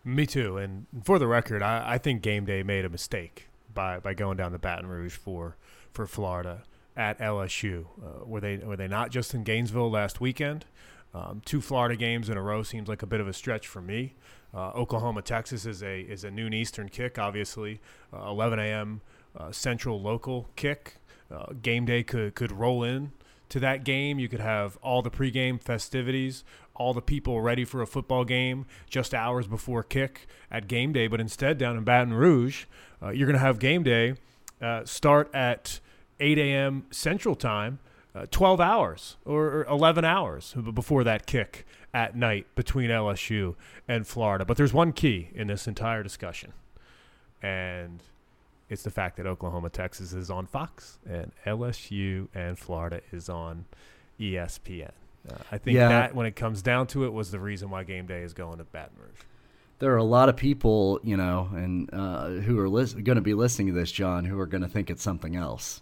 Me 0.03 0.25
too. 0.25 0.57
And 0.57 0.87
for 1.03 1.19
the 1.19 1.27
record, 1.27 1.61
I, 1.61 1.93
I 1.93 1.97
think 1.97 2.21
Game 2.21 2.45
Day 2.45 2.63
made 2.63 2.85
a 2.85 2.89
mistake 2.89 3.49
by 3.73 3.99
by 3.99 4.13
going 4.13 4.37
down 4.37 4.51
the 4.51 4.59
Baton 4.59 4.87
Rouge 4.87 5.15
for 5.15 5.57
for 5.91 6.07
Florida 6.07 6.63
at 6.95 7.19
LSU. 7.19 7.85
Uh, 8.01 8.25
were 8.25 8.39
they 8.39 8.57
were 8.57 8.77
they 8.77 8.87
not 8.87 9.11
just 9.11 9.33
in 9.33 9.43
Gainesville 9.43 9.91
last 9.91 10.21
weekend? 10.21 10.65
Um, 11.13 11.41
two 11.43 11.61
Florida 11.61 11.95
games 11.95 12.29
in 12.29 12.37
a 12.37 12.41
row 12.41 12.63
seems 12.63 12.87
like 12.87 13.01
a 13.01 13.05
bit 13.05 13.19
of 13.19 13.27
a 13.27 13.33
stretch 13.33 13.67
for 13.67 13.81
me. 13.81 14.15
Uh, 14.53 14.69
Oklahoma, 14.69 15.21
Texas 15.21 15.65
is 15.65 15.81
a 15.81 16.01
is 16.01 16.23
a 16.23 16.31
noon 16.31 16.53
Eastern 16.53 16.89
kick, 16.89 17.17
obviously. 17.17 17.79
Uh, 18.13 18.29
11 18.29 18.59
a.m. 18.59 19.01
Uh, 19.37 19.51
Central 19.51 20.01
local 20.01 20.49
kick. 20.55 20.95
Uh, 21.29 21.53
game 21.61 21.85
day 21.85 22.03
could 22.03 22.35
could 22.35 22.51
roll 22.51 22.83
in 22.83 23.11
to 23.49 23.59
that 23.59 23.83
game. 23.83 24.19
You 24.19 24.27
could 24.27 24.39
have 24.39 24.77
all 24.77 25.01
the 25.01 25.11
pregame 25.11 25.61
festivities, 25.61 26.43
all 26.75 26.93
the 26.93 27.01
people 27.01 27.41
ready 27.41 27.65
for 27.65 27.81
a 27.81 27.87
football 27.87 28.25
game 28.25 28.65
just 28.89 29.13
hours 29.13 29.47
before 29.47 29.83
kick 29.83 30.27
at 30.49 30.67
game 30.67 30.91
day. 30.93 31.07
But 31.07 31.21
instead, 31.21 31.57
down 31.57 31.77
in 31.77 31.83
Baton 31.83 32.13
Rouge, 32.13 32.65
uh, 33.01 33.09
you're 33.09 33.27
going 33.27 33.39
to 33.39 33.45
have 33.45 33.59
game 33.59 33.83
day 33.83 34.15
uh, 34.61 34.85
start 34.85 35.29
at 35.33 35.79
8 36.19 36.37
a.m. 36.37 36.85
Central 36.91 37.35
Time 37.35 37.79
uh, 38.13 38.25
12 38.29 38.59
hours 38.59 39.17
or 39.25 39.65
11 39.65 40.03
hours 40.05 40.53
before 40.73 41.03
that 41.03 41.25
kick 41.25 41.65
at 41.93 42.15
night 42.15 42.47
between 42.55 42.89
LSU 42.89 43.55
and 43.87 44.05
Florida. 44.05 44.45
But 44.45 44.57
there's 44.57 44.73
one 44.73 44.91
key 44.91 45.29
in 45.33 45.47
this 45.47 45.67
entire 45.67 46.03
discussion, 46.03 46.53
and 47.41 48.01
it's 48.69 48.83
the 48.83 48.91
fact 48.91 49.17
that 49.17 49.25
Oklahoma, 49.25 49.69
Texas 49.69 50.13
is 50.13 50.29
on 50.29 50.45
Fox, 50.45 50.99
and 51.09 51.31
LSU 51.45 52.27
and 52.33 52.57
Florida 52.57 53.01
is 53.11 53.29
on 53.29 53.65
ESPN. 54.19 54.91
Uh, 55.29 55.35
I 55.51 55.57
think 55.57 55.75
yeah. 55.75 55.89
that, 55.89 56.15
when 56.15 56.25
it 56.25 56.35
comes 56.35 56.61
down 56.61 56.87
to 56.87 57.05
it, 57.05 57.13
was 57.13 57.31
the 57.31 57.39
reason 57.39 57.69
why 57.69 57.83
game 57.83 58.07
day 58.07 58.23
is 58.23 58.33
going 58.33 58.57
to 58.57 58.63
Baton 58.63 58.95
Rouge. 58.97 59.21
There 59.79 59.91
are 59.93 59.97
a 59.97 60.03
lot 60.03 60.29
of 60.29 60.37
people, 60.37 60.99
you 61.03 61.17
know, 61.17 61.49
and 61.53 61.89
uh, 61.91 62.27
who 62.27 62.59
are 62.59 62.69
lis- 62.69 62.93
going 62.93 63.15
to 63.15 63.21
be 63.21 63.33
listening 63.33 63.67
to 63.67 63.73
this, 63.73 63.91
John, 63.91 64.25
who 64.25 64.39
are 64.39 64.45
going 64.45 64.61
to 64.61 64.69
think 64.69 64.89
it's 64.89 65.03
something 65.03 65.35
else. 65.35 65.81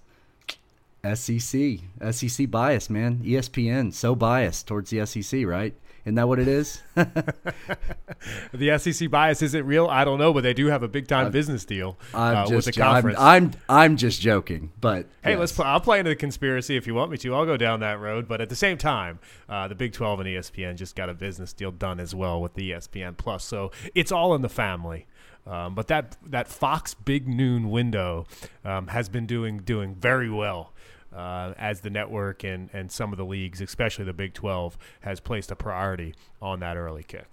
SEC, 1.14 1.80
SEC 2.12 2.52
bias, 2.52 2.90
man. 2.90 3.20
ESPN 3.20 3.94
so 3.94 4.16
biased 4.16 4.68
towards 4.68 4.90
the 4.90 5.06
SEC, 5.06 5.46
right? 5.46 5.74
Isn't 6.06 6.16
that 6.16 6.28
what 6.28 6.40
it 6.40 6.48
is? 6.48 6.82
the 6.96 8.78
SEC 8.80 9.12
bias 9.12 9.42
isn't 9.42 9.66
real. 9.66 9.88
I 9.88 10.06
don't 10.06 10.18
know, 10.18 10.34
but 10.34 10.44
they 10.44 10.54
do 10.54 10.68
have 10.68 10.82
a 10.82 10.88
big 10.88 11.08
time 11.08 11.32
business 11.32 11.66
deal 11.66 11.98
I'm 12.14 12.38
uh, 12.38 12.50
with 12.50 12.66
the 12.66 12.72
conference. 12.72 13.20
I'm, 13.20 13.46
I'm, 13.46 13.52
I'm 13.70 13.98
just 13.98 14.22
joking, 14.22 14.72
but 14.80 15.06
Hey, 15.24 15.32
yes. 15.32 15.40
let's. 15.40 15.52
Play, 15.52 15.66
I'll 15.66 15.82
play 15.82 16.00
into 16.00 16.10
the 16.10 16.16
conspiracy 16.16 16.78
if 16.78 16.88
you 16.88 16.96
want 16.96 17.12
me 17.12 17.18
to. 17.18 17.36
I'll 17.36 17.46
go 17.46 17.58
down 17.58 17.82
that 17.82 18.00
road. 18.00 18.28
But 18.28 18.42
at 18.42 18.50
the 18.50 18.56
same 18.56 18.78
time, 18.78 19.20
uh, 19.48 19.68
the 19.68 19.76
Big 19.76 19.94
12 19.94 20.22
and 20.22 20.30
ESPN 20.30 20.76
just 20.78 20.96
got 20.96 21.10
a 21.10 21.14
business 21.14 21.54
deal 21.54 21.72
done 21.72 22.00
as 22.00 22.16
well 22.16 22.42
with 22.42 22.54
the 22.54 22.72
ESPN 22.72 23.18
Plus, 23.18 23.44
so 23.44 23.72
it's 23.94 24.12
all 24.12 24.34
in 24.34 24.42
the 24.42 24.50
family. 24.50 25.06
Um, 25.50 25.74
but 25.74 25.88
that 25.88 26.16
that 26.28 26.48
Fox 26.48 26.94
Big 26.94 27.28
Noon 27.28 27.72
window 27.72 28.28
um, 28.64 28.88
has 28.88 29.10
been 29.10 29.26
doing 29.26 29.58
doing 29.60 29.96
very 29.96 30.30
well. 30.30 30.74
Uh, 31.12 31.56
as 31.58 31.80
the 31.80 31.90
network 31.90 32.44
and, 32.44 32.70
and 32.72 32.92
some 32.92 33.12
of 33.12 33.18
the 33.18 33.26
leagues, 33.26 33.62
especially 33.62 34.06
the 34.06 34.14
Big 34.14 34.32
12, 34.36 34.78
has 35.00 35.20
placed 35.20 35.50
a 35.50 35.56
priority 35.56 36.14
on 36.40 36.60
that 36.60 36.78
early 36.78 37.02
kick. 37.02 37.26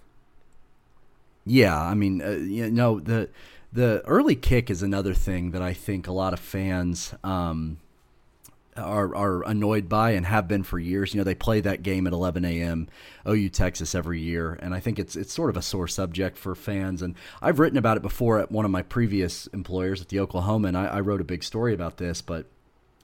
Yeah, 1.44 1.78
I 1.78 1.92
mean, 1.92 2.23
uh, 2.23 2.30
you 2.30 2.70
know, 2.70 3.00
the 3.00 3.28
the 3.70 4.02
early 4.06 4.35
kick 4.35 4.70
is 4.70 4.82
another 4.82 5.12
thing 5.12 5.50
that 5.50 5.61
I 5.61 5.75
think 5.75 6.08
a 6.08 6.12
lot 6.12 6.32
of 6.32 6.40
fans 6.40 7.14
um, 7.23 7.76
are 8.78 9.14
are 9.14 9.42
annoyed 9.45 9.88
by 9.88 10.12
and 10.12 10.26
have 10.26 10.49
been 10.49 10.62
for 10.62 10.78
years. 10.78 11.14
You 11.14 11.21
know, 11.21 11.25
they 11.25 11.35
play 11.35 11.61
that 11.61 11.83
game 11.83 12.06
at 12.06 12.12
11 12.12 12.45
a.m. 12.45 12.88
OU 13.28 13.49
Texas 13.50 13.95
every 13.95 14.21
year, 14.21 14.59
and 14.61 14.75
I 14.75 14.80
think 14.80 14.99
it's 14.99 15.16
it's 15.16 15.33
sort 15.33 15.50
of 15.50 15.56
a 15.56 15.62
sore 15.62 15.88
subject 15.88 16.37
for 16.38 16.54
fans. 16.54 17.02
And 17.02 17.14
I've 17.42 17.59
written 17.59 17.78
about 17.78 17.97
it 17.97 18.02
before 18.02 18.40
at 18.40 18.52
one 18.52 18.64
of 18.64 18.71
my 18.71 18.83
previous 18.83 19.47
employers 19.49 20.00
at 20.00 20.09
the 20.09 20.18
Oklahoman, 20.18 20.68
and 20.68 20.78
I, 20.78 20.87
I 20.87 21.00
wrote 21.00 21.21
a 21.21 21.25
big 21.25 21.42
story 21.42 21.75
about 21.75 21.97
this, 21.97 22.23
but 22.23 22.47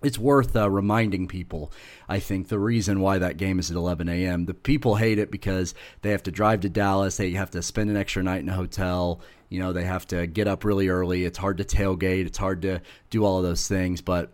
it's 0.02 0.18
worth 0.18 0.56
uh, 0.56 0.68
reminding 0.68 1.28
people. 1.28 1.72
I 2.08 2.18
think 2.18 2.48
the 2.48 2.58
reason 2.58 3.00
why 3.00 3.18
that 3.18 3.36
game 3.36 3.58
is 3.58 3.70
at 3.70 3.76
11 3.76 4.08
a.m. 4.08 4.46
The 4.46 4.54
people 4.54 4.96
hate 4.96 5.18
it 5.18 5.30
because 5.30 5.74
they 6.02 6.10
have 6.10 6.24
to 6.24 6.30
drive 6.30 6.60
to 6.62 6.68
Dallas. 6.68 7.16
They 7.16 7.30
have 7.32 7.50
to 7.52 7.62
spend 7.62 7.90
an 7.90 7.96
extra 7.96 8.22
night 8.22 8.40
in 8.40 8.48
a 8.48 8.54
hotel. 8.54 9.20
You 9.48 9.60
know, 9.60 9.72
they 9.72 9.84
have 9.84 10.06
to 10.08 10.26
get 10.26 10.48
up 10.48 10.64
really 10.64 10.88
early. 10.88 11.24
It's 11.24 11.38
hard 11.38 11.58
to 11.58 11.64
tailgate. 11.64 12.26
It's 12.26 12.38
hard 12.38 12.62
to 12.62 12.80
do 13.10 13.24
all 13.24 13.38
of 13.38 13.44
those 13.44 13.68
things. 13.68 14.00
But 14.00 14.32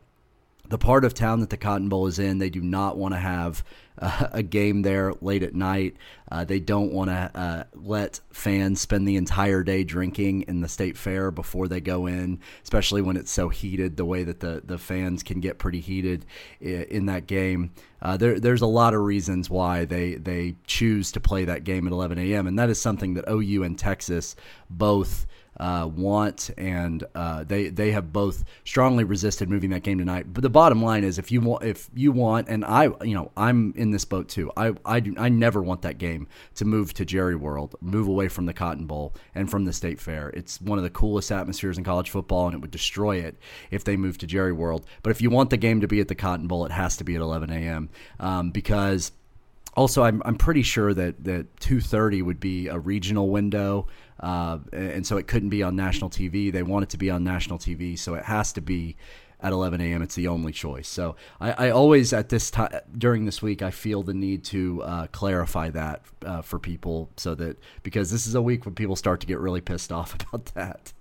the 0.69 0.79
part 0.79 1.05
of 1.05 1.15
town 1.15 1.41
that 1.41 1.51
the 1.51 1.57
Cotton 1.57 1.89
Bowl 1.89 2.07
is 2.07 2.19
in, 2.19 2.39
they 2.39 2.51
do 2.51 2.61
not 2.61 2.97
want 2.97 3.15
to 3.15 3.19
have 3.19 3.65
uh, 3.99 4.29
a 4.33 4.43
game 4.43 4.83
there 4.83 5.13
late 5.21 5.43
at 5.43 5.55
night. 5.55 5.97
Uh, 6.31 6.45
they 6.45 6.61
don't 6.61 6.93
want 6.93 7.09
to 7.09 7.31
uh, 7.35 7.65
let 7.75 8.21
fans 8.31 8.81
spend 8.81 9.09
the 9.09 9.17
entire 9.17 9.63
day 9.63 9.83
drinking 9.83 10.43
in 10.43 10.61
the 10.61 10.69
state 10.69 10.97
fair 10.97 11.31
before 11.31 11.69
they 11.69 11.81
go 11.81 12.07
in, 12.07 12.39
especially 12.63 13.01
when 13.01 13.17
it's 13.17 13.31
so 13.31 13.49
heated. 13.49 13.97
The 13.97 14.05
way 14.05 14.25
that 14.25 14.41
the, 14.41 14.63
the 14.65 14.79
fans 14.79 15.23
can 15.23 15.41
get 15.41 15.59
pretty 15.59 15.81
heated 15.81 16.27
in, 16.61 17.07
that 17.07 17.27
game. 17.27 17.73
Uh, 18.03 18.17
there, 18.19 18.39
there's 18.39 18.61
a 18.61 18.67
lot 18.67 18.93
of 18.93 19.01
reasons 19.01 19.49
why 19.49 19.87
they 19.87 20.17
they 20.17 20.57
choose 20.67 21.11
to 21.13 21.21
play 21.21 21.47
that 21.47 21.65
game 21.65 21.87
at 21.87 21.93
11 21.93 22.19
a.m. 22.19 22.47
and 22.47 22.59
that 22.59 22.69
is 22.69 22.79
something 22.79 23.15
that 23.15 23.25
OU 23.31 23.63
and 23.63 23.79
Texas 23.79 24.37
both 24.69 25.27
uh, 25.59 25.89
want, 25.95 26.51
and 26.57 27.05
uh, 27.15 27.45
they 27.45 27.69
they 27.69 27.91
have 27.93 28.13
both 28.13 28.45
strongly 28.65 29.05
resisted 29.05 29.49
moving 29.49 29.71
that 29.71 29.83
game 29.83 29.99
tonight. 29.99 30.33
But 30.33 30.43
the 30.43 30.51
bottom 30.51 30.83
line 30.83 31.05
is, 31.05 31.19
if 31.19 31.33
you 31.33 31.41
want, 31.41 31.65
if 31.65 31.89
you 31.95 32.13
want, 32.13 32.49
and 32.49 32.65
I, 32.65 32.91
you 33.03 33.15
know, 33.15 33.31
I'm 33.37 33.73
in 33.77 33.91
this 33.91 34.05
boat 34.05 34.29
too. 34.29 34.51
I 34.57 34.75
I 34.85 35.01
do 35.01 35.15
I 35.19 35.29
never 35.29 35.63
want 35.63 35.83
that 35.83 35.99
game 35.99 36.29
to 36.57 36.65
move 36.65 36.95
to 36.95 37.05
Jerry 37.05 37.37
World, 37.37 37.75
move 37.81 38.09
away 38.09 38.29
from 38.29 38.47
the 38.47 38.55
Cotton 38.55 38.87
Bowl 38.87 39.15
and 39.35 39.51
from 39.51 39.65
the 39.65 39.73
State 39.73 40.01
Fair. 40.01 40.31
It's 40.31 40.61
one 40.61 40.79
of 40.79 40.85
the 40.85 40.91
coolest 40.91 41.33
atmospheres 41.33 41.79
in 41.79 41.85
college 41.85 42.11
football, 42.11 42.47
and 42.47 42.55
it 42.55 42.61
would 42.61 42.71
destroy 42.71 43.17
it 43.17 43.37
if 43.71 43.85
they 43.85 43.97
moved 43.97 44.21
to 44.21 44.27
Jerry 44.27 44.53
World. 44.53 44.87
But 45.03 45.11
if 45.11 45.21
you 45.21 45.31
want 45.31 45.51
the 45.51 45.57
game 45.57 45.81
to 45.81 45.89
be 45.89 46.01
at 46.01 46.09
the 46.09 46.15
Cotton 46.15 46.47
Bowl, 46.47 46.65
it 46.67 46.73
has 46.73 46.97
to 46.99 47.05
be 47.05 47.15
at 47.15 47.21
11 47.21 47.51
a.m. 47.51 47.89
Um, 48.21 48.51
because 48.51 49.13
also 49.79 50.03
I'm, 50.03 50.23
I'm 50.25 50.37
pretty 50.37 50.63
sure 50.63 50.93
that, 50.93 51.25
that 51.25 51.57
2.30 51.61 52.23
would 52.25 52.41
be 52.41 52.69
a 52.69 52.79
regional 52.79 53.31
window 53.31 53.87
uh, 54.21 54.59
and 54.73 55.07
so 55.07 55.17
it 55.17 55.27
couldn't 55.27 55.49
be 55.49 55.63
on 55.63 55.77
national 55.77 56.11
tv 56.11 56.53
they 56.53 56.63
want 56.63 56.83
it 56.83 56.89
to 56.91 56.99
be 56.99 57.11
on 57.11 57.25
national 57.25 57.59
tv 57.59 57.99
so 57.99 58.15
it 58.15 58.25
has 58.25 58.53
to 58.53 58.61
be 58.61 58.97
at 59.41 59.53
11 59.53 59.81
a.m 59.81 60.03
it's 60.03 60.17
the 60.17 60.27
only 60.27 60.53
choice. 60.53 60.89
So 60.89 61.15
i, 61.41 61.67
I 61.67 61.71
always 61.71 62.13
at 62.13 62.29
this 62.29 62.51
time 62.51 62.81
during 62.97 63.25
this 63.25 63.41
week 63.41 63.63
i 63.63 63.71
feel 63.71 64.03
the 64.03 64.15
need 64.15 64.45
to 64.45 64.83
uh, 64.83 65.07
clarify 65.09 65.71
that 65.71 66.03
uh, 66.25 66.43
for 66.43 66.59
people 66.59 67.11
so 67.17 67.35
that 67.37 67.59
because 67.83 68.11
this 68.11 68.27
is 68.27 68.35
a 68.35 68.43
week 68.43 68.65
when 68.65 68.75
people 68.75 68.97
start 68.97 69.21
to 69.21 69.27
get 69.27 69.39
really 69.39 69.61
pissed 69.61 69.93
off 69.93 70.15
about 70.21 70.47
that. 70.55 70.93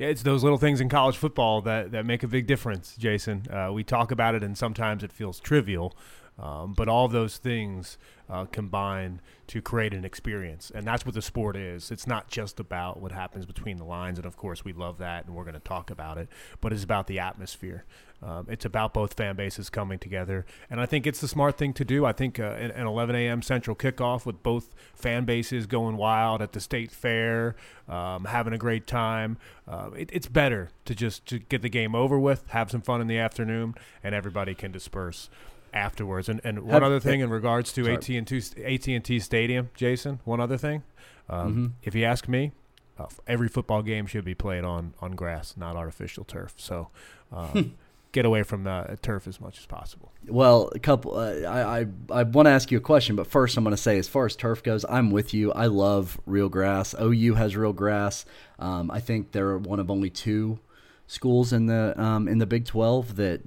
Yeah, 0.00 0.08
it's 0.08 0.22
those 0.22 0.42
little 0.42 0.56
things 0.56 0.80
in 0.80 0.88
college 0.88 1.18
football 1.18 1.60
that, 1.60 1.92
that 1.92 2.06
make 2.06 2.22
a 2.22 2.26
big 2.26 2.46
difference, 2.46 2.96
Jason. 2.96 3.46
Uh, 3.52 3.70
we 3.70 3.84
talk 3.84 4.10
about 4.10 4.34
it, 4.34 4.42
and 4.42 4.56
sometimes 4.56 5.04
it 5.04 5.12
feels 5.12 5.38
trivial, 5.38 5.94
um, 6.40 6.72
but 6.72 6.88
all 6.88 7.06
those 7.06 7.36
things 7.36 7.98
uh, 8.28 8.46
combine 8.46 9.20
to 9.48 9.60
create 9.60 9.92
an 9.92 10.04
experience, 10.04 10.70
and 10.74 10.86
that's 10.86 11.04
what 11.04 11.14
the 11.14 11.22
sport 11.22 11.56
is. 11.56 11.90
It's 11.90 12.06
not 12.06 12.28
just 12.28 12.58
about 12.58 13.00
what 13.00 13.12
happens 13.12 13.44
between 13.44 13.76
the 13.76 13.84
lines, 13.84 14.18
and 14.18 14.26
of 14.26 14.36
course 14.36 14.64
we 14.64 14.72
love 14.72 14.98
that, 14.98 15.26
and 15.26 15.34
we're 15.34 15.44
going 15.44 15.54
to 15.54 15.60
talk 15.60 15.90
about 15.90 16.16
it. 16.16 16.28
But 16.60 16.72
it's 16.72 16.84
about 16.84 17.08
the 17.08 17.18
atmosphere. 17.18 17.84
Um, 18.22 18.46
it's 18.48 18.64
about 18.64 18.94
both 18.94 19.14
fan 19.14 19.34
bases 19.34 19.68
coming 19.68 19.98
together, 19.98 20.46
and 20.70 20.80
I 20.80 20.86
think 20.86 21.06
it's 21.06 21.20
the 21.20 21.28
smart 21.28 21.58
thing 21.58 21.72
to 21.74 21.84
do. 21.84 22.04
I 22.04 22.12
think 22.12 22.38
uh, 22.38 22.52
an, 22.58 22.70
an 22.70 22.86
11 22.86 23.16
a.m. 23.16 23.42
Central 23.42 23.74
kickoff 23.74 24.24
with 24.24 24.42
both 24.42 24.74
fan 24.94 25.24
bases 25.24 25.66
going 25.66 25.96
wild 25.96 26.40
at 26.40 26.52
the 26.52 26.60
state 26.60 26.90
fair, 26.90 27.56
um, 27.88 28.26
having 28.26 28.52
a 28.52 28.58
great 28.58 28.86
time. 28.86 29.36
Uh, 29.66 29.90
it, 29.96 30.10
it's 30.12 30.28
better 30.28 30.70
to 30.84 30.94
just 30.94 31.26
to 31.26 31.38
get 31.38 31.62
the 31.62 31.68
game 31.68 31.94
over 31.94 32.18
with, 32.18 32.48
have 32.50 32.70
some 32.70 32.82
fun 32.82 33.00
in 33.00 33.08
the 33.08 33.18
afternoon, 33.18 33.74
and 34.02 34.14
everybody 34.14 34.54
can 34.54 34.70
disperse 34.70 35.28
afterwards. 35.72 36.28
And 36.28 36.40
and 36.44 36.60
one 36.60 36.74
Have- 36.74 36.82
other 36.84 37.00
thing 37.00 37.20
in 37.20 37.30
regards 37.30 37.72
to 37.74 37.92
AT 37.92 38.08
and 38.08 38.30
AT 38.64 38.88
and 38.88 39.04
T 39.04 39.18
Stadium, 39.20 39.70
Jason. 39.74 40.20
One 40.24 40.40
other 40.40 40.56
thing, 40.56 40.82
um, 41.28 41.74
if 41.82 41.94
you 41.94 42.04
ask 42.04 42.28
me, 42.28 42.52
uh, 42.98 43.06
every 43.26 43.48
football 43.48 43.82
game 43.82 44.06
should 44.06 44.24
be 44.24 44.34
played 44.34 44.64
on 44.64 44.94
on 45.00 45.12
grass, 45.12 45.56
not 45.56 45.76
artificial 45.76 46.24
turf. 46.24 46.54
So. 46.56 46.88
Um, 47.32 47.74
Get 48.12 48.24
away 48.24 48.42
from 48.42 48.64
the 48.64 48.98
turf 49.02 49.28
as 49.28 49.40
much 49.40 49.60
as 49.60 49.66
possible. 49.66 50.10
Well, 50.26 50.72
a 50.74 50.80
couple. 50.80 51.14
Uh, 51.16 51.42
I 51.42 51.82
I, 51.82 51.86
I 52.10 52.22
want 52.24 52.46
to 52.46 52.50
ask 52.50 52.72
you 52.72 52.78
a 52.78 52.80
question, 52.80 53.14
but 53.14 53.28
first 53.28 53.56
I'm 53.56 53.62
going 53.62 53.70
to 53.70 53.80
say, 53.80 53.98
as 54.00 54.08
far 54.08 54.26
as 54.26 54.34
turf 54.34 54.64
goes, 54.64 54.84
I'm 54.88 55.12
with 55.12 55.32
you. 55.32 55.52
I 55.52 55.66
love 55.66 56.20
real 56.26 56.48
grass. 56.48 56.92
OU 57.00 57.34
has 57.34 57.54
real 57.56 57.72
grass. 57.72 58.24
Um, 58.58 58.90
I 58.90 58.98
think 58.98 59.30
they're 59.30 59.58
one 59.58 59.78
of 59.78 59.92
only 59.92 60.10
two 60.10 60.58
schools 61.10 61.52
in 61.52 61.66
the 61.66 62.00
um, 62.00 62.28
in 62.28 62.38
the 62.38 62.46
Big 62.46 62.64
12 62.64 63.16
that 63.16 63.40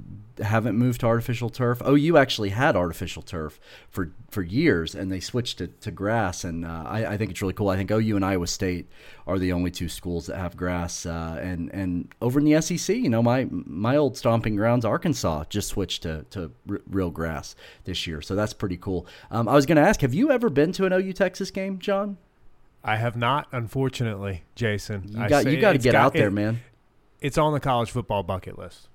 haven't 0.44 0.76
moved 0.76 1.00
to 1.00 1.06
artificial 1.06 1.50
turf. 1.50 1.82
OU 1.88 2.18
actually 2.18 2.50
had 2.50 2.76
artificial 2.76 3.22
turf 3.22 3.58
for 3.90 4.12
for 4.30 4.42
years, 4.42 4.96
and 4.96 5.10
they 5.10 5.22
switched 5.22 5.62
it 5.62 5.80
to 5.80 5.90
grass. 5.90 6.44
And 6.44 6.66
uh, 6.66 6.84
I, 6.86 7.06
I 7.14 7.18
think 7.18 7.32
it's 7.32 7.42
really 7.42 7.54
cool. 7.54 7.70
I 7.70 7.78
think 7.78 7.90
OU 7.90 8.18
and 8.18 8.26
Iowa 8.26 8.48
State 8.48 8.90
are 9.26 9.40
the 9.40 9.54
only 9.54 9.72
two 9.72 9.88
schools 9.88 10.26
that 10.26 10.36
have 10.38 10.58
grass. 10.58 11.06
Uh, 11.06 11.40
and 11.42 11.70
and 11.74 12.14
over 12.22 12.38
in 12.40 12.46
the 12.46 12.62
SEC, 12.62 12.98
you 12.98 13.10
know, 13.10 13.24
my 13.24 13.48
my 13.50 13.96
old 13.96 14.18
stomping 14.18 14.58
grounds, 14.58 14.84
Arkansas, 14.84 15.46
just 15.48 15.70
switched 15.70 16.04
to 16.04 16.26
to 16.32 16.52
r- 16.70 16.82
real 16.90 17.12
grass 17.12 17.56
this 17.86 18.06
year. 18.06 18.22
So 18.22 18.36
that's 18.36 18.54
pretty 18.54 18.78
cool. 18.78 19.08
Um, 19.32 19.48
I 19.48 19.54
was 19.54 19.66
going 19.66 19.78
to 19.78 19.88
ask, 19.88 20.02
have 20.02 20.14
you 20.14 20.32
ever 20.32 20.50
been 20.50 20.74
to 20.74 20.86
an 20.86 20.92
OU 20.92 21.14
Texas 21.14 21.50
game, 21.50 21.80
John? 21.80 22.18
I 22.84 22.98
have 22.98 23.16
not, 23.16 23.48
unfortunately, 23.54 24.44
Jason. 24.56 25.04
You 25.08 25.30
got 25.30 25.46
you 25.46 25.62
got 25.62 25.72
to 25.74 25.78
get 25.78 25.96
out 25.96 26.14
it- 26.14 26.20
there, 26.20 26.32
man. 26.32 26.60
It's 27.24 27.38
on 27.38 27.54
the 27.54 27.60
college 27.62 27.90
football 27.90 28.22
bucket 28.22 28.60
list. 28.60 28.90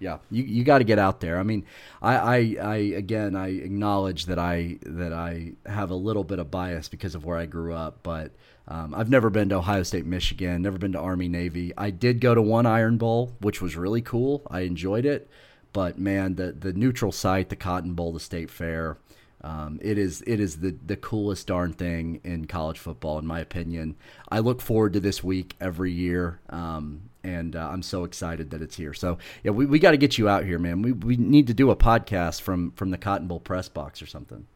Yeah, 0.00 0.18
you, 0.30 0.42
you 0.42 0.64
got 0.64 0.78
to 0.78 0.84
get 0.84 0.98
out 0.98 1.20
there. 1.20 1.38
I 1.38 1.44
mean, 1.44 1.64
I, 2.02 2.16
I, 2.16 2.56
I 2.60 2.76
again 2.76 3.36
I 3.36 3.48
acknowledge 3.48 4.26
that 4.26 4.38
I 4.38 4.78
that 4.82 5.12
I 5.12 5.52
have 5.66 5.90
a 5.90 5.94
little 5.94 6.24
bit 6.24 6.38
of 6.40 6.50
bias 6.50 6.88
because 6.88 7.14
of 7.14 7.24
where 7.24 7.36
I 7.36 7.46
grew 7.46 7.74
up, 7.74 7.98
but 8.02 8.32
um, 8.66 8.94
I've 8.94 9.10
never 9.10 9.30
been 9.30 9.50
to 9.50 9.56
Ohio 9.56 9.82
State, 9.82 10.06
Michigan, 10.06 10.62
never 10.62 10.78
been 10.78 10.92
to 10.92 10.98
Army, 10.98 11.28
Navy. 11.28 11.72
I 11.76 11.90
did 11.90 12.20
go 12.20 12.34
to 12.34 12.42
one 12.42 12.66
Iron 12.66 12.96
Bowl, 12.96 13.34
which 13.40 13.60
was 13.60 13.76
really 13.76 14.02
cool. 14.02 14.42
I 14.50 14.60
enjoyed 14.60 15.04
it, 15.04 15.28
but 15.72 15.98
man, 15.98 16.34
the 16.36 16.52
the 16.52 16.72
neutral 16.72 17.12
site, 17.12 17.50
the 17.50 17.56
Cotton 17.56 17.92
Bowl, 17.92 18.12
the 18.12 18.20
State 18.20 18.50
Fair. 18.50 18.96
Um, 19.44 19.78
it 19.82 19.98
is 19.98 20.24
it 20.26 20.40
is 20.40 20.60
the 20.60 20.74
the 20.86 20.96
coolest 20.96 21.46
darn 21.46 21.74
thing 21.74 22.18
in 22.24 22.46
college 22.46 22.78
football, 22.78 23.18
in 23.18 23.26
my 23.26 23.40
opinion. 23.40 23.94
I 24.30 24.38
look 24.38 24.62
forward 24.62 24.94
to 24.94 25.00
this 25.00 25.22
week 25.22 25.54
every 25.60 25.92
year, 25.92 26.40
um, 26.48 27.10
and 27.22 27.54
uh, 27.54 27.68
I'm 27.70 27.82
so 27.82 28.04
excited 28.04 28.48
that 28.50 28.62
it's 28.62 28.76
here. 28.76 28.94
So 28.94 29.18
yeah, 29.42 29.50
we, 29.50 29.66
we 29.66 29.78
got 29.78 29.90
to 29.90 29.98
get 29.98 30.16
you 30.16 30.30
out 30.30 30.44
here, 30.44 30.58
man. 30.58 30.80
We 30.80 30.92
we 30.92 31.18
need 31.18 31.46
to 31.48 31.54
do 31.54 31.70
a 31.70 31.76
podcast 31.76 32.40
from 32.40 32.70
from 32.70 32.90
the 32.90 32.96
Cotton 32.96 33.28
Bowl 33.28 33.38
press 33.38 33.68
box 33.68 34.00
or 34.00 34.06
something. 34.06 34.46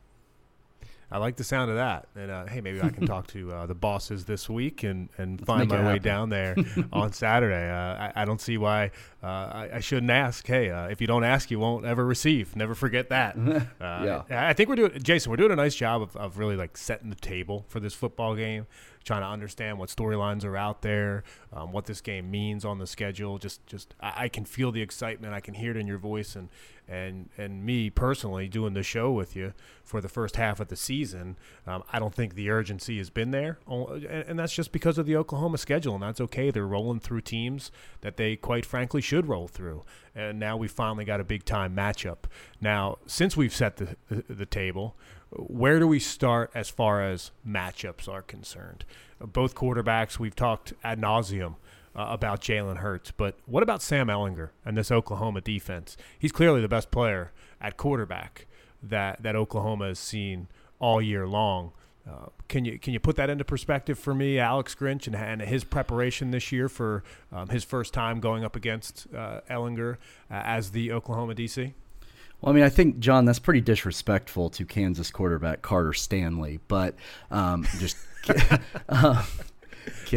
I 1.11 1.18
like 1.18 1.37
the 1.37 1.45
sound 1.45 1.71
of 1.71 1.76
that. 1.76 2.09
And 2.14 2.30
uh, 2.30 2.47
hey, 2.47 2.61
maybe 2.61 2.83
I 2.83 2.90
can 2.90 3.07
talk 3.07 3.26
to 3.28 3.52
uh, 3.52 3.66
the 3.66 3.75
bosses 3.75 4.25
this 4.25 4.49
week 4.49 4.83
and, 4.83 5.09
and 5.16 5.45
find 5.45 5.68
make 5.68 5.78
it 5.78 5.83
my 5.83 5.92
way 5.92 5.99
down 5.99 6.28
there 6.28 6.54
on 6.92 7.12
Saturday. 7.12 7.71
Uh, 7.71 8.11
I, 8.16 8.23
I 8.23 8.25
don't 8.25 8.40
see 8.40 8.59
why 8.59 8.90
uh, 9.22 9.26
I, 9.26 9.70
I 9.75 9.80
shouldn't 9.80 10.10
ask. 10.10 10.46
Hey, 10.46 10.70
uh, 10.70 10.87
if 10.87 11.00
you 11.00 11.06
don't 11.06 11.25
ask, 11.25 11.50
you 11.50 11.58
won't 11.58 11.84
ever 11.84 12.06
receive. 12.06 12.54
Never 12.54 12.75
forget 12.75 13.08
that. 13.10 13.37
Uh, 13.80 14.22
Yeah. 14.28 14.48
I 14.48 14.52
think 14.52 14.68
we're 14.68 14.76
doing, 14.76 15.02
Jason, 15.02 15.30
we're 15.30 15.37
doing 15.37 15.52
a 15.52 15.56
nice 15.56 15.75
job 15.75 16.02
of, 16.02 16.16
of 16.16 16.38
really 16.38 16.56
like 16.56 16.76
setting 16.76 17.10
the 17.10 17.16
table 17.16 17.64
for 17.68 17.80
this 17.80 17.94
football 17.94 18.34
game. 18.34 18.66
trying 19.04 19.22
to 19.22 19.26
understand 19.26 19.78
what 19.78 19.88
storylines 19.88 20.44
are 20.44 20.56
out 20.56 20.82
there, 20.82 21.22
um, 21.52 21.72
what 21.72 21.87
this 21.87 22.00
game 22.00 22.30
means 22.30 22.64
on 22.64 22.78
the 22.78 22.87
schedule. 22.87 23.38
Just, 23.38 23.64
just 23.66 23.94
I, 24.00 24.25
I, 24.25 24.28
can 24.28 24.44
feel 24.44 24.70
the 24.72 24.82
excitement. 24.82 25.32
I 25.32 25.40
can 25.40 25.54
hear 25.54 25.70
it 25.70 25.76
in 25.76 25.87
your 25.87 25.98
voice, 25.98 26.37
and 26.37 26.48
and 26.88 27.28
and 27.37 27.64
me 27.64 27.90
personally 27.90 28.48
doing 28.48 28.75
the 28.75 28.82
show 28.82 29.12
with 29.12 29.37
you 29.37 29.52
for 29.84 30.00
the 30.00 30.08
first 30.08 30.37
half 30.37 30.60
of 30.60 30.68
the 30.68 30.76
season. 30.76 31.37
Um, 31.66 31.82
I 31.92 31.98
don't 31.98 32.14
think 32.14 32.34
the 32.34 32.50
urgency 32.50 32.98
has 32.98 33.10
been 33.10 33.30
there, 33.30 33.58
and, 33.66 34.04
and 34.04 34.38
that's 34.38 34.54
just 34.54 34.72
because 34.72 34.98
of 34.98 35.06
the 35.06 35.16
Oklahoma 35.16 35.58
schedule, 35.58 35.94
and 35.94 36.02
that's 36.02 36.20
okay. 36.20 36.50
They're 36.50 36.66
rolling 36.66 37.00
through 37.00 37.22
teams 37.22 37.70
that 38.00 38.16
they 38.16 38.37
quite 38.37 38.66
frankly 38.66 39.00
should 39.08 39.26
roll 39.26 39.48
through, 39.48 39.84
and 40.14 40.38
now 40.38 40.56
we 40.56 40.68
finally 40.68 41.04
got 41.04 41.20
a 41.20 41.24
big 41.24 41.44
time 41.44 41.74
matchup. 41.74 42.24
Now, 42.60 42.98
since 43.06 43.36
we've 43.36 43.54
set 43.54 43.76
the, 43.76 43.96
the, 44.08 44.34
the 44.34 44.46
table 44.46 44.96
where 45.30 45.78
do 45.78 45.86
we 45.86 45.98
start 45.98 46.50
as 46.54 46.70
far 46.70 47.02
as 47.02 47.30
matchups 47.46 48.08
are 48.08 48.22
concerned? 48.22 48.84
Both 49.20 49.54
quarterbacks, 49.54 50.18
we've 50.18 50.36
talked 50.36 50.72
ad 50.82 51.00
nauseum 51.00 51.56
uh, 51.94 52.06
about 52.08 52.40
Jalen 52.40 52.78
Hurts, 52.78 53.10
but 53.10 53.36
what 53.46 53.62
about 53.62 53.82
Sam 53.82 54.08
Ehlinger 54.08 54.50
and 54.64 54.76
this 54.76 54.90
Oklahoma 54.90 55.40
defense? 55.40 55.96
He's 56.18 56.32
clearly 56.32 56.60
the 56.60 56.68
best 56.68 56.90
player 56.90 57.32
at 57.60 57.76
quarterback 57.76 58.46
that, 58.82 59.22
that 59.22 59.36
Oklahoma 59.36 59.88
has 59.88 59.98
seen 59.98 60.48
all 60.78 61.02
year 61.02 61.26
long. 61.26 61.72
Uh, 62.08 62.28
can 62.48 62.64
you 62.64 62.78
can 62.78 62.92
you 62.92 63.00
put 63.00 63.16
that 63.16 63.28
into 63.28 63.44
perspective 63.44 63.98
for 63.98 64.14
me, 64.14 64.38
Alex 64.38 64.74
Grinch, 64.74 65.06
and, 65.06 65.14
and 65.14 65.42
his 65.42 65.64
preparation 65.64 66.30
this 66.30 66.50
year 66.50 66.68
for 66.68 67.04
um, 67.32 67.48
his 67.48 67.64
first 67.64 67.92
time 67.92 68.20
going 68.20 68.44
up 68.44 68.56
against 68.56 69.06
uh, 69.14 69.40
Ehlinger 69.50 69.94
uh, 70.30 70.34
as 70.44 70.70
the 70.70 70.92
Oklahoma 70.92 71.34
DC? 71.34 71.72
Well, 72.40 72.52
I 72.52 72.54
mean, 72.54 72.64
I 72.64 72.68
think 72.68 73.00
John, 73.00 73.24
that's 73.24 73.40
pretty 73.40 73.60
disrespectful 73.60 74.48
to 74.50 74.64
Kansas 74.64 75.10
quarterback 75.10 75.60
Carter 75.60 75.92
Stanley, 75.92 76.60
but 76.68 76.94
um, 77.30 77.66
just. 77.78 77.96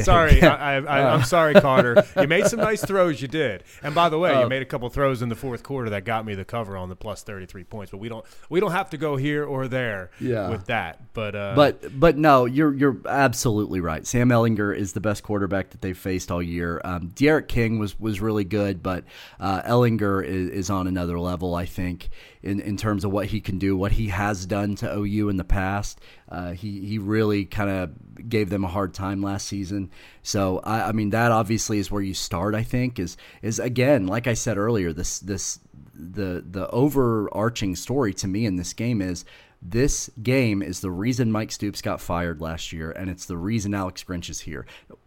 sorry, 0.02 0.42
I, 0.42 1.14
am 1.14 1.24
sorry, 1.24 1.54
Carter. 1.56 2.04
You 2.20 2.28
made 2.28 2.48
some 2.48 2.60
nice 2.60 2.84
throws. 2.84 3.22
You 3.22 3.28
did, 3.28 3.64
and 3.84 3.96
by 3.96 4.10
the 4.10 4.20
way, 4.20 4.40
you 4.40 4.48
made 4.48 4.62
a 4.62 4.66
couple 4.66 4.90
throws 4.90 5.22
in 5.22 5.30
the 5.30 5.36
fourth 5.36 5.64
quarter 5.64 5.90
that 5.92 6.06
got 6.06 6.26
me 6.26 6.36
the 6.36 6.46
cover 6.46 6.78
on 6.78 6.90
the 6.90 6.96
plus 6.96 7.24
33 7.24 7.64
points. 7.64 7.92
But 7.92 7.98
we 7.98 8.10
don't 8.10 8.26
we 8.50 8.60
don't 8.60 8.72
have 8.72 8.90
to 8.92 8.98
go 8.98 9.16
here 9.16 9.46
or 9.46 9.68
there 9.68 10.12
yeah. 10.20 10.50
with 10.50 10.66
that. 10.68 11.14
But 11.14 11.36
uh, 11.36 11.54
but 11.56 12.00
but 12.00 12.18
no, 12.18 12.46
you're 12.46 12.74
you're 12.74 12.98
absolutely 13.08 13.80
right. 13.80 14.06
Sam 14.06 14.30
Ehlinger 14.30 14.76
is 14.76 14.94
the 14.94 15.02
best 15.02 15.24
quarterback 15.24 15.72
that 15.72 15.82
they've 15.82 15.98
faced 15.98 16.32
all 16.32 16.42
year. 16.42 16.82
Um, 16.84 17.10
D'Eriq 17.10 17.48
King 17.48 17.80
was 17.80 18.00
was 18.00 18.22
really 18.22 18.46
good, 18.46 18.82
but 18.82 19.04
uh, 19.40 19.62
Ehlinger 19.64 20.24
is, 20.24 20.50
is 20.50 20.70
on 20.70 20.88
another 20.88 21.20
level. 21.20 21.56
I 21.56 21.66
think 21.66 22.10
in, 22.44 22.60
in 22.60 22.78
terms 22.78 23.06
of 23.06 23.12
what 23.12 23.28
he 23.28 23.40
can 23.40 23.60
do, 23.60 23.76
what 23.78 23.94
he 23.94 24.08
has 24.08 24.46
done 24.46 24.76
to 24.76 24.92
OU 24.92 25.30
in 25.30 25.38
the 25.38 25.44
past. 25.44 26.00
Uh, 26.30 26.52
he 26.52 26.86
he 26.86 26.98
really 26.98 27.46
kind 27.46 27.70
of 27.70 28.30
gave 28.30 28.50
them 28.50 28.64
a 28.64 28.68
hard 28.68 28.94
time 28.94 29.22
last 29.22 29.48
season. 29.48 29.90
So 30.24 30.60
I, 30.64 30.90
I 30.90 30.92
mean 30.92 31.12
that 31.12 31.32
obviously 31.32 31.80
is 31.80 31.92
where 31.92 32.02
you 32.02 32.14
start. 32.14 32.56
I 32.56 32.64
think 32.64 33.00
is 33.00 33.18
is 33.42 33.60
again 33.60 34.08
like 34.08 34.28
I 34.28 34.34
said 34.34 34.58
earlier. 34.58 34.94
This 34.94 35.20
this 35.20 35.60
the 35.94 36.44
the 36.50 36.70
overarching 36.70 37.76
story 37.76 38.14
to 38.16 38.28
me 38.28 38.46
in 38.46 38.56
this 38.56 38.74
game 38.74 39.02
is 39.02 39.26
this 39.62 40.10
game 40.24 40.64
is 40.64 40.80
the 40.80 40.90
reason 40.90 41.32
Mike 41.32 41.52
Stoops 41.52 41.82
got 41.82 42.02
fired 42.02 42.42
last 42.42 42.74
year, 42.74 42.92
and 42.92 43.10
it's 43.10 43.26
the 43.26 43.38
reason 43.38 43.76
Alex 43.76 44.04
Grinch 44.04 44.30
is 44.30 44.40
here. 44.40 44.66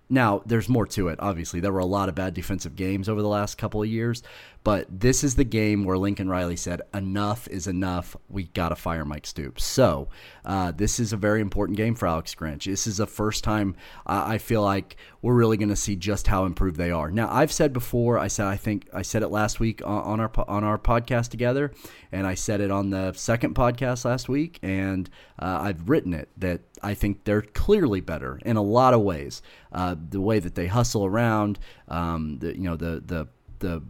Now, 0.08 0.42
there's 0.46 0.68
more 0.68 0.86
to 0.88 1.08
it, 1.08 1.18
obviously. 1.18 1.58
There 1.58 1.72
were 1.72 1.80
a 1.80 1.86
lot 1.86 2.08
of 2.08 2.14
bad 2.14 2.34
defensive 2.34 2.76
games 2.76 3.08
over 3.08 3.20
the 3.20 3.28
last 3.28 3.58
couple 3.58 3.82
of 3.82 3.88
years, 3.88 4.22
but 4.64 4.86
this 4.88 5.22
is 5.22 5.34
the 5.34 5.44
game 5.44 5.84
where 5.84 5.98
Lincoln 5.98 6.28
Riley 6.28 6.56
said, 6.56 6.80
enough 6.94 7.46
is 7.48 7.66
enough. 7.66 8.16
We 8.30 8.44
got 8.44 8.70
to 8.70 8.76
fire 8.76 9.04
Mike 9.04 9.26
Stoops. 9.26 9.62
So 9.62 10.08
uh, 10.42 10.72
this 10.72 10.98
is 10.98 11.12
a 11.12 11.18
very 11.18 11.42
important 11.42 11.76
game 11.76 11.94
for 11.94 12.08
Alex 12.08 12.34
Grinch. 12.34 12.64
This 12.64 12.86
is 12.86 12.96
the 12.96 13.06
first 13.06 13.44
time 13.44 13.76
uh, 14.06 14.24
I 14.26 14.38
feel 14.38 14.62
like 14.62 14.96
we're 15.20 15.34
really 15.34 15.58
going 15.58 15.68
to 15.68 15.76
see 15.76 15.96
just 15.96 16.26
how 16.26 16.46
improved 16.46 16.78
they 16.78 16.90
are. 16.90 17.10
Now, 17.10 17.28
I've 17.30 17.52
said 17.52 17.74
before, 17.74 18.18
I 18.18 18.28
said, 18.28 18.46
I 18.46 18.56
think 18.56 18.88
I 18.92 19.02
said 19.02 19.22
it 19.22 19.28
last 19.28 19.60
week 19.60 19.82
on, 19.84 20.02
on 20.02 20.20
our, 20.20 20.30
on 20.48 20.64
our 20.64 20.78
podcast 20.78 21.28
together, 21.28 21.70
and 22.10 22.26
I 22.26 22.34
said 22.34 22.62
it 22.62 22.70
on 22.70 22.88
the 22.88 23.12
second 23.12 23.54
podcast 23.54 24.06
last 24.06 24.30
week, 24.30 24.58
and 24.62 25.10
uh, 25.38 25.58
I've 25.60 25.90
written 25.90 26.14
it 26.14 26.30
that 26.38 26.62
I 26.82 26.94
think 26.94 27.24
they're 27.24 27.42
clearly 27.42 28.00
better 28.00 28.40
in 28.46 28.56
a 28.56 28.62
lot 28.62 28.94
of 28.94 29.02
ways. 29.02 29.42
Uh, 29.72 29.94
the 30.08 30.22
way 30.22 30.38
that 30.38 30.54
they 30.54 30.68
hustle 30.68 31.04
around, 31.04 31.58
um, 31.88 32.38
the, 32.38 32.56
you 32.56 32.62
know, 32.62 32.76
the, 32.76 33.02
the, 33.04 33.28
the 33.58 33.82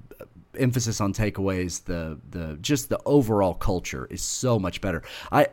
emphasis 0.58 1.00
on 1.00 1.12
takeaways, 1.12 1.84
the 1.84 2.18
the 2.30 2.58
just 2.60 2.88
the 2.88 3.00
overall 3.04 3.54
culture 3.54 4.06
is 4.10 4.22
so 4.22 4.58
much 4.58 4.80
better. 4.80 5.02
I 5.30 5.44
uh, 5.44 5.48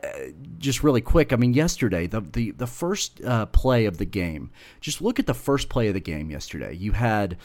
just 0.57 0.83
really 0.83 1.01
quick. 1.01 1.33
I 1.33 1.35
mean, 1.35 1.53
yesterday 1.53 2.07
the 2.07 2.21
the 2.21 2.51
the 2.51 2.67
first 2.67 3.23
uh, 3.23 3.45
play 3.47 3.85
of 3.85 3.97
the 3.97 4.05
game. 4.05 4.51
Just 4.79 5.01
look 5.01 5.19
at 5.19 5.27
the 5.27 5.33
first 5.33 5.69
play 5.69 5.87
of 5.87 5.93
the 5.93 5.99
game 5.99 6.29
yesterday. 6.29 6.73
You 6.73 6.93
had. 6.93 7.37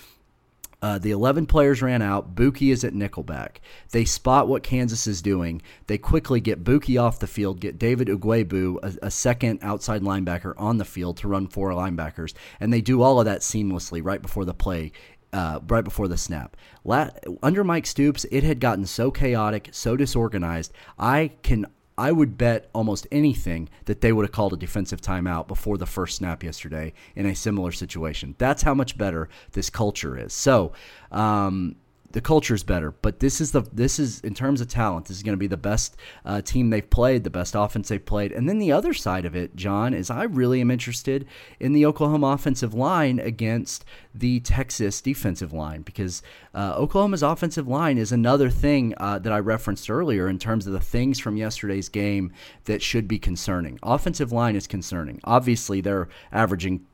Uh, 0.82 0.98
the 0.98 1.10
11 1.10 1.46
players 1.46 1.80
ran 1.80 2.02
out. 2.02 2.34
Buki 2.34 2.70
is 2.70 2.84
at 2.84 2.92
nickelback. 2.92 3.56
They 3.92 4.04
spot 4.04 4.46
what 4.46 4.62
Kansas 4.62 5.06
is 5.06 5.22
doing. 5.22 5.62
They 5.86 5.96
quickly 5.96 6.38
get 6.38 6.64
Buki 6.64 7.02
off 7.02 7.18
the 7.18 7.26
field, 7.26 7.60
get 7.60 7.78
David 7.78 8.08
Ugwoegbu, 8.08 8.78
a, 8.82 9.06
a, 9.06 9.10
second 9.10 9.60
outside 9.62 10.02
linebacker, 10.02 10.52
on 10.58 10.76
the 10.76 10.84
field 10.84 11.16
to 11.16 11.28
run 11.28 11.46
four 11.46 11.70
linebackers. 11.70 12.34
And 12.60 12.72
they 12.72 12.82
do 12.82 13.00
all 13.00 13.18
of 13.18 13.24
that 13.24 13.40
seamlessly 13.40 14.04
right 14.04 14.20
before 14.20 14.44
the 14.44 14.52
play 14.52 14.92
uh, 15.36 15.60
right 15.68 15.84
before 15.84 16.08
the 16.08 16.16
snap. 16.16 16.56
La- 16.82 17.10
under 17.42 17.62
Mike 17.62 17.86
Stoops, 17.86 18.24
it 18.30 18.42
had 18.42 18.58
gotten 18.58 18.86
so 18.86 19.10
chaotic, 19.10 19.68
so 19.70 19.94
disorganized. 19.94 20.72
I 20.98 21.32
can 21.42 21.66
I 21.98 22.12
would 22.12 22.36
bet 22.36 22.68
almost 22.74 23.06
anything 23.10 23.68
that 23.86 24.00
they 24.00 24.12
would 24.12 24.24
have 24.24 24.32
called 24.32 24.52
a 24.52 24.56
defensive 24.56 25.00
timeout 25.00 25.46
before 25.46 25.78
the 25.78 25.86
first 25.86 26.16
snap 26.16 26.42
yesterday 26.42 26.92
in 27.14 27.24
a 27.24 27.34
similar 27.34 27.72
situation. 27.72 28.34
That's 28.38 28.62
how 28.62 28.74
much 28.74 28.98
better 28.98 29.28
this 29.52 29.70
culture 29.70 30.18
is. 30.18 30.34
So, 30.34 30.72
um, 31.10 31.76
the 32.16 32.22
culture 32.22 32.54
is 32.54 32.62
better. 32.62 32.92
But 32.92 33.20
this 33.20 33.42
is 33.42 33.52
the 33.52 33.60
this 33.74 33.98
is 33.98 34.20
in 34.20 34.32
terms 34.32 34.62
of 34.62 34.68
talent. 34.68 35.04
This 35.04 35.18
is 35.18 35.22
going 35.22 35.34
to 35.34 35.38
be 35.38 35.48
the 35.48 35.58
best 35.58 35.98
uh, 36.24 36.40
team 36.40 36.70
they've 36.70 36.88
played, 36.88 37.24
the 37.24 37.28
best 37.30 37.54
offense 37.54 37.90
they've 37.90 38.02
played. 38.02 38.32
And 38.32 38.48
then 38.48 38.58
the 38.58 38.72
other 38.72 38.94
side 38.94 39.26
of 39.26 39.36
it, 39.36 39.54
John, 39.54 39.92
is 39.92 40.08
I 40.08 40.22
really 40.22 40.62
am 40.62 40.70
interested 40.70 41.26
in 41.60 41.74
the 41.74 41.84
Oklahoma 41.84 42.28
offensive 42.28 42.72
line 42.72 43.18
against 43.18 43.84
the 44.14 44.40
Texas 44.40 45.02
defensive 45.02 45.52
line 45.52 45.82
because 45.82 46.22
uh, 46.54 46.72
Oklahoma's 46.78 47.22
offensive 47.22 47.68
line 47.68 47.98
is 47.98 48.12
another 48.12 48.48
thing 48.48 48.94
uh, 48.96 49.18
that 49.18 49.32
I 49.34 49.38
referenced 49.38 49.90
earlier 49.90 50.26
in 50.26 50.38
terms 50.38 50.66
of 50.66 50.72
the 50.72 50.80
things 50.80 51.18
from 51.18 51.36
yesterday's 51.36 51.90
game 51.90 52.32
that 52.64 52.80
should 52.80 53.06
be 53.06 53.18
concerning. 53.18 53.78
Offensive 53.82 54.32
line 54.32 54.56
is 54.56 54.66
concerning. 54.66 55.20
Obviously, 55.24 55.82
they're 55.82 56.08
averaging 56.32 56.86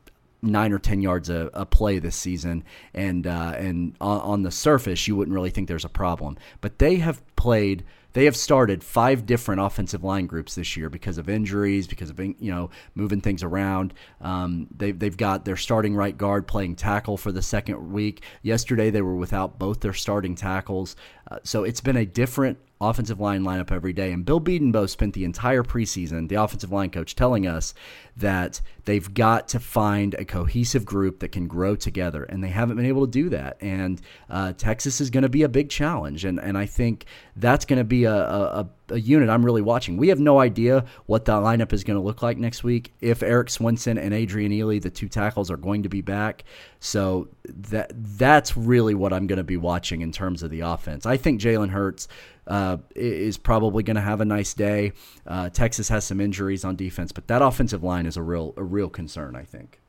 nine 0.43 0.73
or 0.73 0.79
ten 0.79 1.01
yards 1.01 1.31
a, 1.31 1.51
a 1.55 1.65
play 1.65 1.99
this 1.99 2.17
season, 2.17 2.65
and 2.93 3.27
uh, 3.27 3.55
and 3.57 3.95
on, 4.01 4.21
on, 4.21 4.43
the 4.43 4.51
surface 4.51 5.07
you 5.07 5.17
wouldn't 5.17 5.35
really 5.35 5.51
think 5.51 5.69
there's 5.69 5.85
a 5.85 5.91
problem. 5.91 6.37
But 6.61 6.79
they 6.79 6.97
have 6.97 7.23
played. 7.37 7.85
They 8.15 8.27
have 8.27 8.37
started 8.37 8.85
five 8.85 9.25
different 9.25 9.63
offensive 9.63 10.05
line 10.05 10.27
groups 10.27 10.55
this 10.55 10.77
year 10.77 10.91
because 10.91 11.17
of 11.17 11.31
injuries, 11.31 11.87
because 11.87 12.11
of 12.11 12.21
you 12.21 12.35
know 12.41 12.69
moving 12.95 13.23
things 13.23 13.43
around. 13.43 13.95
Um, 14.21 14.67
they've 14.77 14.99
they've 14.99 15.17
got 15.17 15.45
their 15.45 15.57
starting 15.57 15.95
right 15.95 16.17
guard 16.17 16.47
playing 16.47 16.77
tackle 16.77 17.17
for 17.17 17.33
the 17.33 17.41
second 17.41 17.93
week. 17.93 18.23
Yesterday 18.43 18.91
they 18.91 19.01
were 19.01 19.17
without 19.17 19.59
both 19.59 19.81
their 19.81 19.95
starting 19.95 20.35
tackles, 20.35 20.95
so 21.43 21.65
it's 21.65 21.81
been 21.81 21.97
a 21.97 22.07
different 22.07 22.59
offensive 22.83 23.21
line 23.21 23.43
lineup 23.43 23.71
every 23.71 23.93
day. 23.93 24.13
And 24.13 24.25
Bill 24.25 24.41
Bedenbaugh 24.41 24.89
spent 24.89 25.15
the 25.15 25.25
entire 25.25 25.63
preseason, 25.63 26.29
the 26.29 26.35
offensive 26.35 26.73
line 26.73 26.91
coach, 26.91 27.15
telling 27.15 27.47
us 27.47 27.75
that 28.17 28.61
they've 28.85 29.13
got 29.15 29.49
to 29.49 29.61
find 29.61 30.15
a 30.15 30.25
cohesive 30.25 30.85
group 30.85 31.21
that 31.21 31.29
can 31.29 31.47
grow 31.47 31.77
together, 31.77 32.25
and 32.25 32.43
they 32.43 32.49
haven't 32.49 32.77
been 32.77 32.87
able 32.87 33.07
to 33.07 33.11
do 33.11 33.29
that. 33.31 33.57
And 33.61 34.01
uh, 34.29 34.53
Texas 34.55 35.01
is 35.01 35.11
going 35.11 35.23
to 35.23 35.29
be 35.29 35.43
a 35.43 35.49
big 35.49 35.71
challenge, 35.71 36.25
and 36.25 36.41
and 36.41 36.59
I 36.59 36.67
think 36.67 37.07
that's 37.37 37.65
going 37.65 37.79
to 37.79 37.85
be 37.85 38.05
a, 38.05 38.15
a, 38.15 38.43
a 38.61 38.69
unit 39.01 39.29
I'm 39.29 39.45
really 39.45 39.63
watching. 39.63 39.97
We 39.97 40.09
have 40.09 40.21
no 40.21 40.39
idea 40.41 40.85
what 41.07 41.25
the 41.25 41.33
lineup 41.33 41.73
is 41.73 41.85
going 41.85 41.99
to 41.99 42.03
look 42.03 42.23
like 42.23 42.39
next 42.39 42.65
week. 42.65 42.93
If 43.01 43.23
Erik 43.23 43.51
Swenson 43.51 43.99
and 43.99 44.13
Adrian 44.13 44.53
Ealy, 44.53 44.81
the 44.81 44.91
two 44.91 45.09
tackles, 45.09 45.51
are 45.51 45.57
going 45.57 45.83
to 45.85 45.89
be 45.89 46.01
back, 46.01 46.45
so 46.81 47.29
that 47.45 47.93
that's 47.95 48.57
really 48.57 48.95
what 48.95 49.13
I'm 49.13 49.27
going 49.27 49.39
to 49.39 49.45
be 49.45 49.57
watching 49.57 50.01
in 50.01 50.13
terms 50.13 50.43
of 50.43 50.51
the 50.51 50.61
offense. 50.61 51.07
I 51.07 51.17
think 51.17 51.41
Jalen 51.41 51.71
Hurts 51.71 52.09
uh, 52.47 52.79
is 52.95 53.39
probably 53.39 53.83
going 53.83 53.97
to 53.97 54.03
have 54.03 54.21
a 54.21 54.25
nice 54.25 54.55
day. 54.55 54.93
Uh, 55.27 55.49
Texas 55.49 55.89
has 55.89 56.05
some 56.05 56.21
injuries 56.21 56.65
on 56.65 56.77
defense, 56.77 57.13
but 57.13 57.29
that 57.29 57.43
offensive 57.43 57.83
line 57.83 58.07
is 58.07 58.17
a 58.17 58.23
real 58.23 58.55
a 58.57 58.65
real 58.65 58.89
concern. 58.89 59.37
I 59.37 59.45
think. 59.45 59.81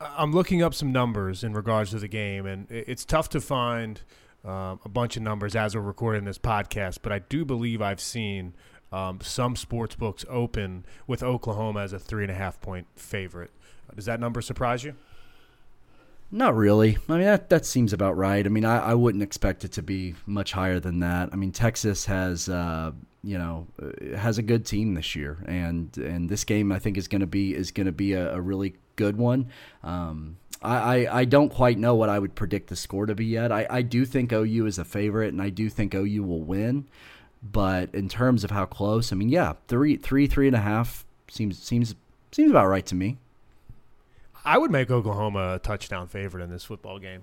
I'm 0.00 0.32
looking 0.32 0.62
up 0.62 0.74
some 0.74 0.90
numbers 0.90 1.44
in 1.44 1.52
regards 1.52 1.90
to 1.90 1.98
the 1.98 2.08
game, 2.08 2.44
and 2.44 2.66
it's 2.70 3.04
tough 3.04 3.28
to 3.30 3.40
find 3.40 4.00
um, 4.44 4.80
a 4.84 4.88
bunch 4.88 5.16
of 5.16 5.22
numbers 5.22 5.54
as 5.54 5.74
we're 5.74 5.82
recording 5.82 6.24
this 6.24 6.38
podcast. 6.38 6.98
But 7.02 7.12
I 7.12 7.20
do 7.20 7.44
believe 7.44 7.80
I've 7.80 8.00
seen 8.00 8.54
um, 8.90 9.20
some 9.22 9.56
sports 9.56 9.94
books 9.94 10.24
open 10.28 10.84
with 11.06 11.22
Oklahoma 11.22 11.80
as 11.80 11.92
a 11.92 11.98
three 11.98 12.24
and 12.24 12.30
a 12.30 12.34
half 12.34 12.60
point 12.60 12.86
favorite. 12.96 13.50
Does 13.94 14.06
that 14.06 14.20
number 14.20 14.40
surprise 14.40 14.84
you? 14.84 14.94
Not 16.30 16.56
really. 16.56 16.96
I 17.08 17.12
mean, 17.12 17.22
that, 17.24 17.50
that 17.50 17.66
seems 17.66 17.92
about 17.92 18.16
right. 18.16 18.46
I 18.46 18.48
mean, 18.48 18.64
I, 18.64 18.78
I 18.78 18.94
wouldn't 18.94 19.22
expect 19.22 19.64
it 19.64 19.72
to 19.72 19.82
be 19.82 20.14
much 20.24 20.52
higher 20.52 20.80
than 20.80 21.00
that. 21.00 21.28
I 21.30 21.36
mean, 21.36 21.52
Texas 21.52 22.06
has 22.06 22.48
uh, 22.48 22.92
you 23.24 23.38
know, 23.38 23.66
uh, 23.80 24.16
has 24.16 24.38
a 24.38 24.42
good 24.42 24.66
team 24.66 24.94
this 24.94 25.14
year, 25.14 25.44
and 25.46 25.96
and 25.96 26.28
this 26.28 26.44
game 26.44 26.72
I 26.72 26.78
think 26.78 26.96
is 26.96 27.08
going 27.08 27.20
to 27.20 27.26
be 27.26 27.54
is 27.54 27.70
going 27.70 27.86
to 27.86 27.92
be 27.92 28.14
a, 28.14 28.34
a, 28.34 28.40
really 28.40 28.74
good 28.96 29.16
one. 29.16 29.48
Um, 29.82 30.38
I, 30.64 31.20
I, 31.20 31.24
don't 31.24 31.48
quite 31.48 31.78
know 31.78 31.94
what 31.94 32.08
I 32.08 32.18
would 32.18 32.34
predict 32.34 32.68
the 32.68 32.76
score 32.76 33.06
to 33.06 33.14
be 33.14 33.26
yet. 33.26 33.50
I, 33.50 33.66
I 33.68 33.82
do 33.82 34.04
think 34.04 34.32
OU 34.32 34.66
is 34.66 34.78
a 34.78 34.84
favorite, 34.84 35.32
and 35.32 35.42
I 35.42 35.50
do 35.50 35.68
think 35.68 35.94
OU 35.94 36.22
will 36.22 36.42
win. 36.42 36.86
But 37.42 37.94
in 37.94 38.08
terms 38.08 38.44
of 38.44 38.50
how 38.50 38.66
close, 38.66 39.12
I 39.12 39.16
mean, 39.16 39.28
yeah, 39.28 39.54
three 39.66 39.96
three 39.96 40.28
three 40.28 40.46
and 40.46 40.54
a 40.54 40.60
half 40.60 41.04
seems 41.28 41.58
seems 41.58 41.94
seems 42.30 42.50
about 42.50 42.68
right 42.68 42.86
to 42.86 42.94
me. 42.94 43.18
I 44.44 44.58
would 44.58 44.70
make 44.70 44.90
Oklahoma 44.90 45.54
a 45.54 45.58
touchdown 45.58 46.06
favorite 46.06 46.42
in 46.42 46.50
this 46.50 46.64
football 46.64 47.00
game. 47.00 47.22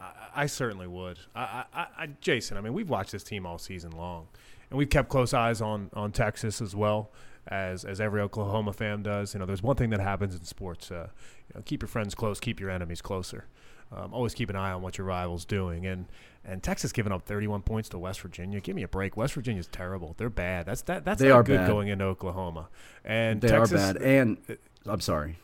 I, 0.00 0.12
I 0.34 0.46
certainly 0.46 0.86
would. 0.86 1.18
I, 1.34 1.64
I, 1.74 1.86
I, 1.98 2.06
Jason, 2.20 2.56
I 2.56 2.62
mean, 2.62 2.72
we've 2.72 2.88
watched 2.88 3.12
this 3.12 3.22
team 3.22 3.44
all 3.44 3.58
season 3.58 3.92
long, 3.92 4.28
and 4.70 4.78
we've 4.78 4.90
kept 4.90 5.10
close 5.10 5.34
eyes 5.34 5.60
on 5.60 5.90
on 5.92 6.12
Texas 6.12 6.62
as 6.62 6.74
well 6.74 7.10
as 7.48 7.84
as 7.84 8.00
every 8.00 8.20
Oklahoma 8.20 8.72
fan 8.72 9.02
does. 9.02 9.34
You 9.34 9.40
know, 9.40 9.46
there's 9.46 9.62
one 9.62 9.76
thing 9.76 9.90
that 9.90 10.00
happens 10.00 10.34
in 10.34 10.44
sports: 10.44 10.90
uh, 10.90 11.08
you 11.48 11.54
know, 11.54 11.62
keep 11.64 11.82
your 11.82 11.88
friends 11.88 12.14
close, 12.14 12.40
keep 12.40 12.60
your 12.60 12.70
enemies 12.70 13.02
closer. 13.02 13.46
Um, 13.94 14.14
always 14.14 14.32
keep 14.32 14.48
an 14.48 14.56
eye 14.56 14.72
on 14.72 14.80
what 14.80 14.96
your 14.96 15.06
rival's 15.06 15.44
doing. 15.44 15.86
And 15.86 16.06
and 16.44 16.62
Texas 16.62 16.92
giving 16.92 17.12
up 17.12 17.22
31 17.26 17.62
points 17.62 17.88
to 17.90 17.98
West 17.98 18.20
Virginia. 18.20 18.60
Give 18.60 18.74
me 18.74 18.82
a 18.82 18.88
break. 18.88 19.16
West 19.16 19.34
Virginia's 19.34 19.68
terrible. 19.68 20.14
They're 20.16 20.30
bad. 20.30 20.66
That's 20.66 20.82
that. 20.82 21.04
That's 21.04 21.20
they 21.20 21.28
not 21.28 21.34
are 21.36 21.42
good 21.42 21.58
bad. 21.58 21.68
going 21.68 21.88
into 21.88 22.04
Oklahoma. 22.04 22.68
And 23.04 23.40
they 23.40 23.48
Texas, 23.48 23.80
are 23.80 23.94
bad. 23.94 24.02
And 24.02 24.38
I'm 24.86 25.00
sorry. 25.00 25.38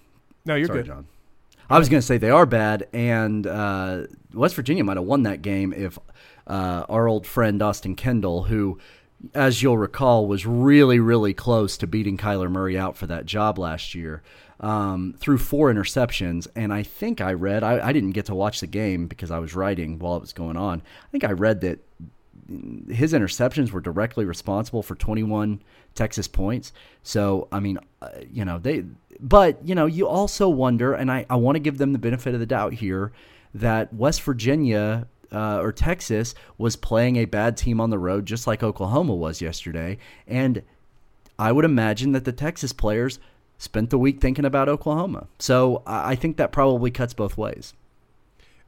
No, 0.44 0.54
you're 0.54 0.66
sorry, 0.66 0.80
good. 0.80 0.86
John. 0.86 1.06
I 1.70 1.78
was 1.78 1.90
going 1.90 2.00
to 2.00 2.06
say 2.06 2.16
they 2.16 2.30
are 2.30 2.46
bad, 2.46 2.88
and 2.94 3.46
uh, 3.46 4.04
West 4.32 4.54
Virginia 4.54 4.82
might 4.82 4.96
have 4.96 5.04
won 5.04 5.24
that 5.24 5.42
game 5.42 5.74
if 5.74 5.98
uh, 6.46 6.86
our 6.88 7.06
old 7.06 7.26
friend 7.26 7.60
Austin 7.60 7.94
Kendall, 7.94 8.44
who, 8.44 8.78
as 9.34 9.62
you'll 9.62 9.78
recall, 9.78 10.26
was 10.26 10.46
really, 10.46 11.00
really 11.00 11.34
close 11.34 11.76
to 11.78 11.86
beating 11.86 12.16
Kyler 12.16 12.50
Murray 12.50 12.78
out 12.78 12.96
for 12.96 13.06
that 13.06 13.26
job 13.26 13.58
last 13.58 13.94
year, 13.94 14.22
um, 14.60 15.14
threw 15.18 15.38
four 15.38 15.72
interceptions. 15.72 16.46
And 16.54 16.72
I 16.72 16.82
think 16.82 17.20
I 17.20 17.32
read, 17.32 17.62
I, 17.62 17.88
I 17.88 17.92
didn't 17.92 18.12
get 18.12 18.26
to 18.26 18.34
watch 18.34 18.60
the 18.60 18.66
game 18.66 19.06
because 19.06 19.30
I 19.30 19.38
was 19.38 19.54
writing 19.54 19.98
while 19.98 20.16
it 20.16 20.20
was 20.20 20.32
going 20.32 20.56
on. 20.56 20.82
I 21.06 21.10
think 21.10 21.24
I 21.24 21.32
read 21.32 21.60
that 21.62 21.80
his 22.90 23.12
interceptions 23.12 23.72
were 23.72 23.80
directly 23.80 24.24
responsible 24.24 24.82
for 24.82 24.94
21 24.94 25.62
Texas 25.94 26.28
points. 26.28 26.72
So, 27.02 27.48
I 27.52 27.60
mean, 27.60 27.78
uh, 28.00 28.08
you 28.32 28.44
know, 28.44 28.58
they, 28.58 28.84
but, 29.20 29.58
you 29.66 29.74
know, 29.74 29.86
you 29.86 30.06
also 30.08 30.48
wonder, 30.48 30.94
and 30.94 31.10
I, 31.10 31.26
I 31.28 31.36
want 31.36 31.56
to 31.56 31.60
give 31.60 31.78
them 31.78 31.92
the 31.92 31.98
benefit 31.98 32.34
of 32.34 32.40
the 32.40 32.46
doubt 32.46 32.74
here, 32.74 33.12
that 33.54 33.92
West 33.92 34.22
Virginia 34.22 35.06
uh, 35.32 35.60
or 35.60 35.72
Texas 35.72 36.34
was 36.56 36.76
playing 36.76 37.16
a 37.16 37.24
bad 37.24 37.56
team 37.56 37.80
on 37.80 37.90
the 37.90 37.98
road, 37.98 38.26
just 38.26 38.46
like 38.46 38.62
Oklahoma 38.62 39.14
was 39.14 39.40
yesterday. 39.40 39.98
And 40.26 40.62
I 41.38 41.52
would 41.52 41.64
imagine 41.64 42.12
that 42.12 42.24
the 42.24 42.32
Texas 42.32 42.72
players 42.72 43.18
spent 43.58 43.90
the 43.90 43.98
week 43.98 44.20
thinking 44.20 44.44
about 44.44 44.68
Oklahoma. 44.68 45.26
So 45.38 45.82
I 45.86 46.14
think 46.14 46.36
that 46.36 46.52
probably 46.52 46.90
cuts 46.90 47.12
both 47.12 47.36
ways. 47.36 47.74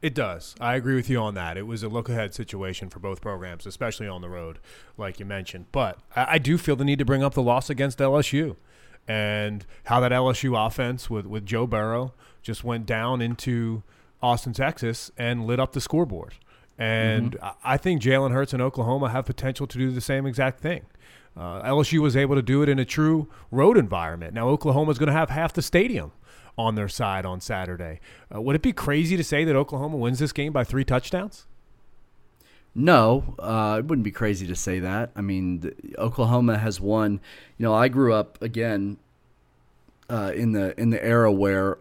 It 0.01 0.15
does. 0.15 0.55
I 0.59 0.75
agree 0.75 0.95
with 0.95 1.09
you 1.09 1.19
on 1.19 1.35
that. 1.35 1.57
It 1.57 1.67
was 1.67 1.83
a 1.83 1.89
look 1.89 2.09
ahead 2.09 2.33
situation 2.33 2.89
for 2.89 2.99
both 2.99 3.21
programs, 3.21 3.67
especially 3.67 4.07
on 4.07 4.21
the 4.21 4.29
road, 4.29 4.57
like 4.97 5.19
you 5.19 5.25
mentioned. 5.25 5.65
But 5.71 5.99
I, 6.15 6.39
do 6.39 6.57
feel 6.57 6.75
the 6.75 6.83
need 6.83 6.97
to 6.99 7.05
bring 7.05 7.23
up 7.23 7.35
the 7.35 7.41
loss 7.41 7.69
against 7.69 7.99
LSU 7.99 8.55
and 9.07 9.63
how 9.85 9.99
that 9.99 10.11
LSU 10.11 10.65
offense 10.65 11.09
with, 11.09 11.27
with 11.27 11.45
Joe 11.45 11.67
Burrow 11.67 12.13
just 12.41 12.63
went 12.63 12.87
down 12.87 13.21
into 13.21 13.83
Austin, 14.23 14.53
Texas 14.53 15.11
and 15.17 15.45
lit 15.45 15.59
up 15.59 15.73
the 15.73 15.81
scoreboard. 15.81 16.33
And 16.81 17.33
mm-hmm. 17.33 17.47
I 17.63 17.77
think 17.77 18.01
Jalen 18.01 18.31
Hurts 18.31 18.53
and 18.53 18.61
Oklahoma 18.61 19.09
have 19.09 19.27
potential 19.27 19.67
to 19.67 19.77
do 19.77 19.91
the 19.91 20.01
same 20.01 20.25
exact 20.25 20.59
thing. 20.61 20.81
Uh, 21.37 21.61
LSU 21.61 21.99
was 21.99 22.17
able 22.17 22.35
to 22.35 22.41
do 22.41 22.63
it 22.63 22.69
in 22.69 22.79
a 22.79 22.85
true 22.85 23.27
road 23.51 23.77
environment. 23.77 24.33
Now 24.33 24.47
Oklahoma 24.47 24.89
is 24.89 24.97
going 24.97 25.05
to 25.07 25.13
have 25.13 25.29
half 25.29 25.53
the 25.53 25.61
stadium 25.61 26.11
on 26.57 26.73
their 26.73 26.89
side 26.89 27.23
on 27.23 27.39
Saturday. 27.39 27.99
Uh, 28.33 28.41
would 28.41 28.55
it 28.55 28.63
be 28.63 28.73
crazy 28.73 29.15
to 29.15 29.23
say 29.23 29.43
that 29.43 29.55
Oklahoma 29.55 29.95
wins 29.97 30.17
this 30.17 30.33
game 30.33 30.51
by 30.51 30.63
three 30.63 30.83
touchdowns? 30.83 31.45
No, 32.73 33.35
uh, 33.37 33.75
it 33.77 33.85
wouldn't 33.85 34.03
be 34.03 34.11
crazy 34.11 34.47
to 34.47 34.55
say 34.55 34.79
that. 34.79 35.11
I 35.15 35.21
mean, 35.21 35.59
the, 35.59 35.75
Oklahoma 35.99 36.57
has 36.57 36.81
won. 36.81 37.21
You 37.59 37.65
know, 37.65 37.75
I 37.75 37.89
grew 37.89 38.11
up 38.11 38.41
again 38.41 38.97
uh, 40.09 40.31
in 40.33 40.53
the 40.53 40.79
in 40.81 40.89
the 40.89 41.03
era 41.03 41.31
where 41.31 41.77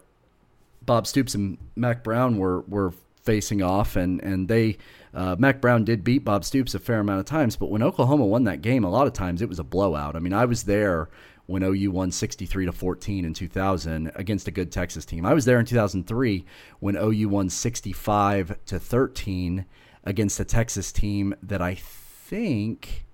Bob 0.84 1.06
Stoops 1.06 1.34
and 1.34 1.56
Mack 1.74 2.04
Brown 2.04 2.36
were 2.36 2.60
were 2.62 2.92
facing 3.22 3.62
off, 3.62 3.96
and 3.96 4.20
and 4.22 4.48
they 4.48 4.78
uh, 5.14 5.36
Mack 5.38 5.60
Brown 5.60 5.84
did 5.84 6.04
beat 6.04 6.24
Bob 6.24 6.44
Stoops 6.44 6.74
a 6.74 6.78
fair 6.78 7.00
amount 7.00 7.20
of 7.20 7.26
times. 7.26 7.56
But 7.56 7.70
when 7.70 7.82
Oklahoma 7.82 8.26
won 8.26 8.44
that 8.44 8.62
game, 8.62 8.84
a 8.84 8.90
lot 8.90 9.06
of 9.06 9.12
times 9.12 9.42
it 9.42 9.48
was 9.48 9.58
a 9.58 9.64
blowout. 9.64 10.16
I 10.16 10.20
mean, 10.20 10.32
I 10.32 10.44
was 10.44 10.64
there 10.64 11.08
when 11.46 11.64
OU 11.64 11.90
won 11.90 12.12
63 12.12 12.66
to 12.66 12.72
14 12.72 13.24
in 13.24 13.34
2000 13.34 14.12
against 14.14 14.46
a 14.46 14.52
good 14.52 14.70
Texas 14.70 15.04
team. 15.04 15.26
I 15.26 15.34
was 15.34 15.44
there 15.44 15.58
in 15.58 15.66
2003 15.66 16.44
when 16.78 16.96
OU 16.96 17.28
won 17.28 17.50
65 17.50 18.56
to 18.66 18.78
13 18.78 19.66
against 20.04 20.38
a 20.38 20.44
Texas 20.44 20.92
team 20.92 21.34
that 21.42 21.60
I 21.60 21.74
think 21.74 23.04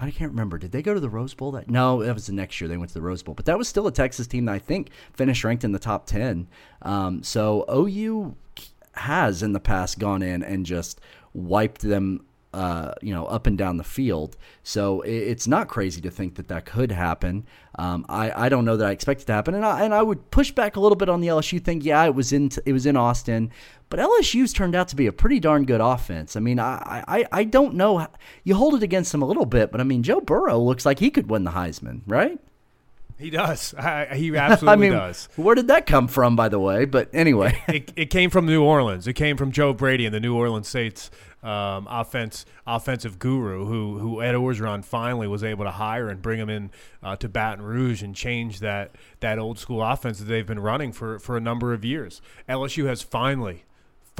I 0.00 0.10
can't 0.10 0.30
remember. 0.30 0.56
Did 0.56 0.72
they 0.72 0.80
go 0.80 0.94
to 0.94 1.00
the 1.00 1.10
Rose 1.10 1.34
Bowl? 1.34 1.52
That 1.52 1.68
no, 1.68 2.02
that 2.02 2.14
was 2.14 2.26
the 2.26 2.32
next 2.32 2.58
year 2.60 2.68
they 2.68 2.78
went 2.78 2.88
to 2.88 2.94
the 2.94 3.02
Rose 3.02 3.22
Bowl. 3.22 3.34
But 3.34 3.44
that 3.44 3.58
was 3.58 3.68
still 3.68 3.86
a 3.86 3.92
Texas 3.92 4.26
team 4.26 4.46
that 4.46 4.54
I 4.54 4.58
think 4.58 4.88
finished 5.12 5.44
ranked 5.44 5.62
in 5.62 5.72
the 5.72 5.78
top 5.78 6.06
ten. 6.06 6.48
Um, 6.80 7.22
so 7.22 7.66
OU 7.70 8.34
has 8.92 9.42
in 9.42 9.52
the 9.52 9.60
past 9.60 9.98
gone 9.98 10.22
in 10.22 10.42
and 10.42 10.66
just 10.66 11.00
wiped 11.32 11.82
them 11.82 12.24
uh, 12.52 12.92
you 13.00 13.14
know, 13.14 13.26
up 13.26 13.46
and 13.46 13.56
down 13.56 13.76
the 13.76 13.84
field. 13.84 14.36
So 14.64 15.02
it's 15.02 15.46
not 15.46 15.68
crazy 15.68 16.00
to 16.00 16.10
think 16.10 16.34
that 16.34 16.48
that 16.48 16.64
could 16.64 16.90
happen. 16.90 17.46
Um, 17.78 18.04
I, 18.08 18.46
I 18.46 18.48
don't 18.48 18.64
know 18.64 18.76
that 18.76 18.88
I 18.88 18.90
expect 18.90 19.22
it 19.22 19.26
to 19.26 19.32
happen, 19.32 19.54
and 19.54 19.64
I, 19.64 19.84
and 19.84 19.94
I 19.94 20.02
would 20.02 20.30
push 20.30 20.50
back 20.50 20.74
a 20.74 20.80
little 20.80 20.96
bit 20.96 21.08
on 21.08 21.20
the 21.20 21.28
LSU 21.28 21.62
thing. 21.62 21.80
Yeah, 21.80 22.04
it 22.04 22.14
was 22.14 22.32
in 22.32 22.50
it 22.66 22.72
was 22.72 22.86
in 22.86 22.96
Austin, 22.96 23.52
but 23.88 24.00
LSU's 24.00 24.52
turned 24.52 24.74
out 24.74 24.88
to 24.88 24.96
be 24.96 25.06
a 25.06 25.12
pretty 25.12 25.38
darn 25.38 25.64
good 25.64 25.80
offense. 25.80 26.34
I 26.34 26.40
mean, 26.40 26.58
I, 26.58 27.04
I, 27.06 27.24
I 27.30 27.44
don't 27.44 27.74
know. 27.74 28.06
You 28.42 28.56
hold 28.56 28.74
it 28.74 28.82
against 28.82 29.12
them 29.12 29.22
a 29.22 29.26
little 29.26 29.46
bit, 29.46 29.70
but 29.70 29.80
I 29.80 29.84
mean, 29.84 30.02
Joe 30.02 30.20
Burrow 30.20 30.58
looks 30.58 30.84
like 30.84 30.98
he 30.98 31.10
could 31.10 31.30
win 31.30 31.44
the 31.44 31.52
Heisman, 31.52 32.02
right? 32.06 32.40
He 33.20 33.30
does. 33.30 33.74
I, 33.78 34.14
he 34.14 34.36
absolutely 34.36 34.72
I 34.72 34.76
mean, 34.90 34.98
does. 34.98 35.28
Where 35.36 35.54
did 35.54 35.68
that 35.68 35.86
come 35.86 36.08
from, 36.08 36.36
by 36.36 36.48
the 36.48 36.58
way? 36.58 36.86
But 36.86 37.10
anyway, 37.12 37.62
it, 37.68 37.92
it, 37.94 38.06
came 38.06 38.30
from 38.30 38.46
New 38.46 38.62
Orleans. 38.62 39.06
It 39.06 39.12
came 39.12 39.36
from 39.36 39.52
Joe 39.52 39.72
Brady 39.72 40.06
and 40.06 40.14
the 40.14 40.20
New 40.20 40.34
Orleans 40.34 40.68
Saints 40.68 41.10
um, 41.42 41.86
offense 41.90 42.44
offensive 42.66 43.18
guru, 43.18 43.64
who 43.64 43.98
who 43.98 44.22
Ed 44.22 44.34
Orgeron 44.34 44.84
finally 44.84 45.26
was 45.26 45.42
able 45.42 45.64
to 45.64 45.70
hire 45.70 46.08
and 46.08 46.20
bring 46.20 46.38
him 46.38 46.50
in 46.50 46.70
uh, 47.02 47.16
to 47.16 47.28
Baton 47.28 47.64
Rouge 47.64 48.02
and 48.02 48.14
change 48.14 48.60
that 48.60 48.94
that 49.20 49.38
old 49.38 49.58
school 49.58 49.82
offense 49.82 50.18
that 50.18 50.26
they've 50.26 50.46
been 50.46 50.60
running 50.60 50.92
for 50.92 51.18
for 51.18 51.36
a 51.36 51.40
number 51.40 51.72
of 51.72 51.84
years. 51.84 52.20
LSU 52.48 52.86
has 52.86 53.02
finally 53.02 53.64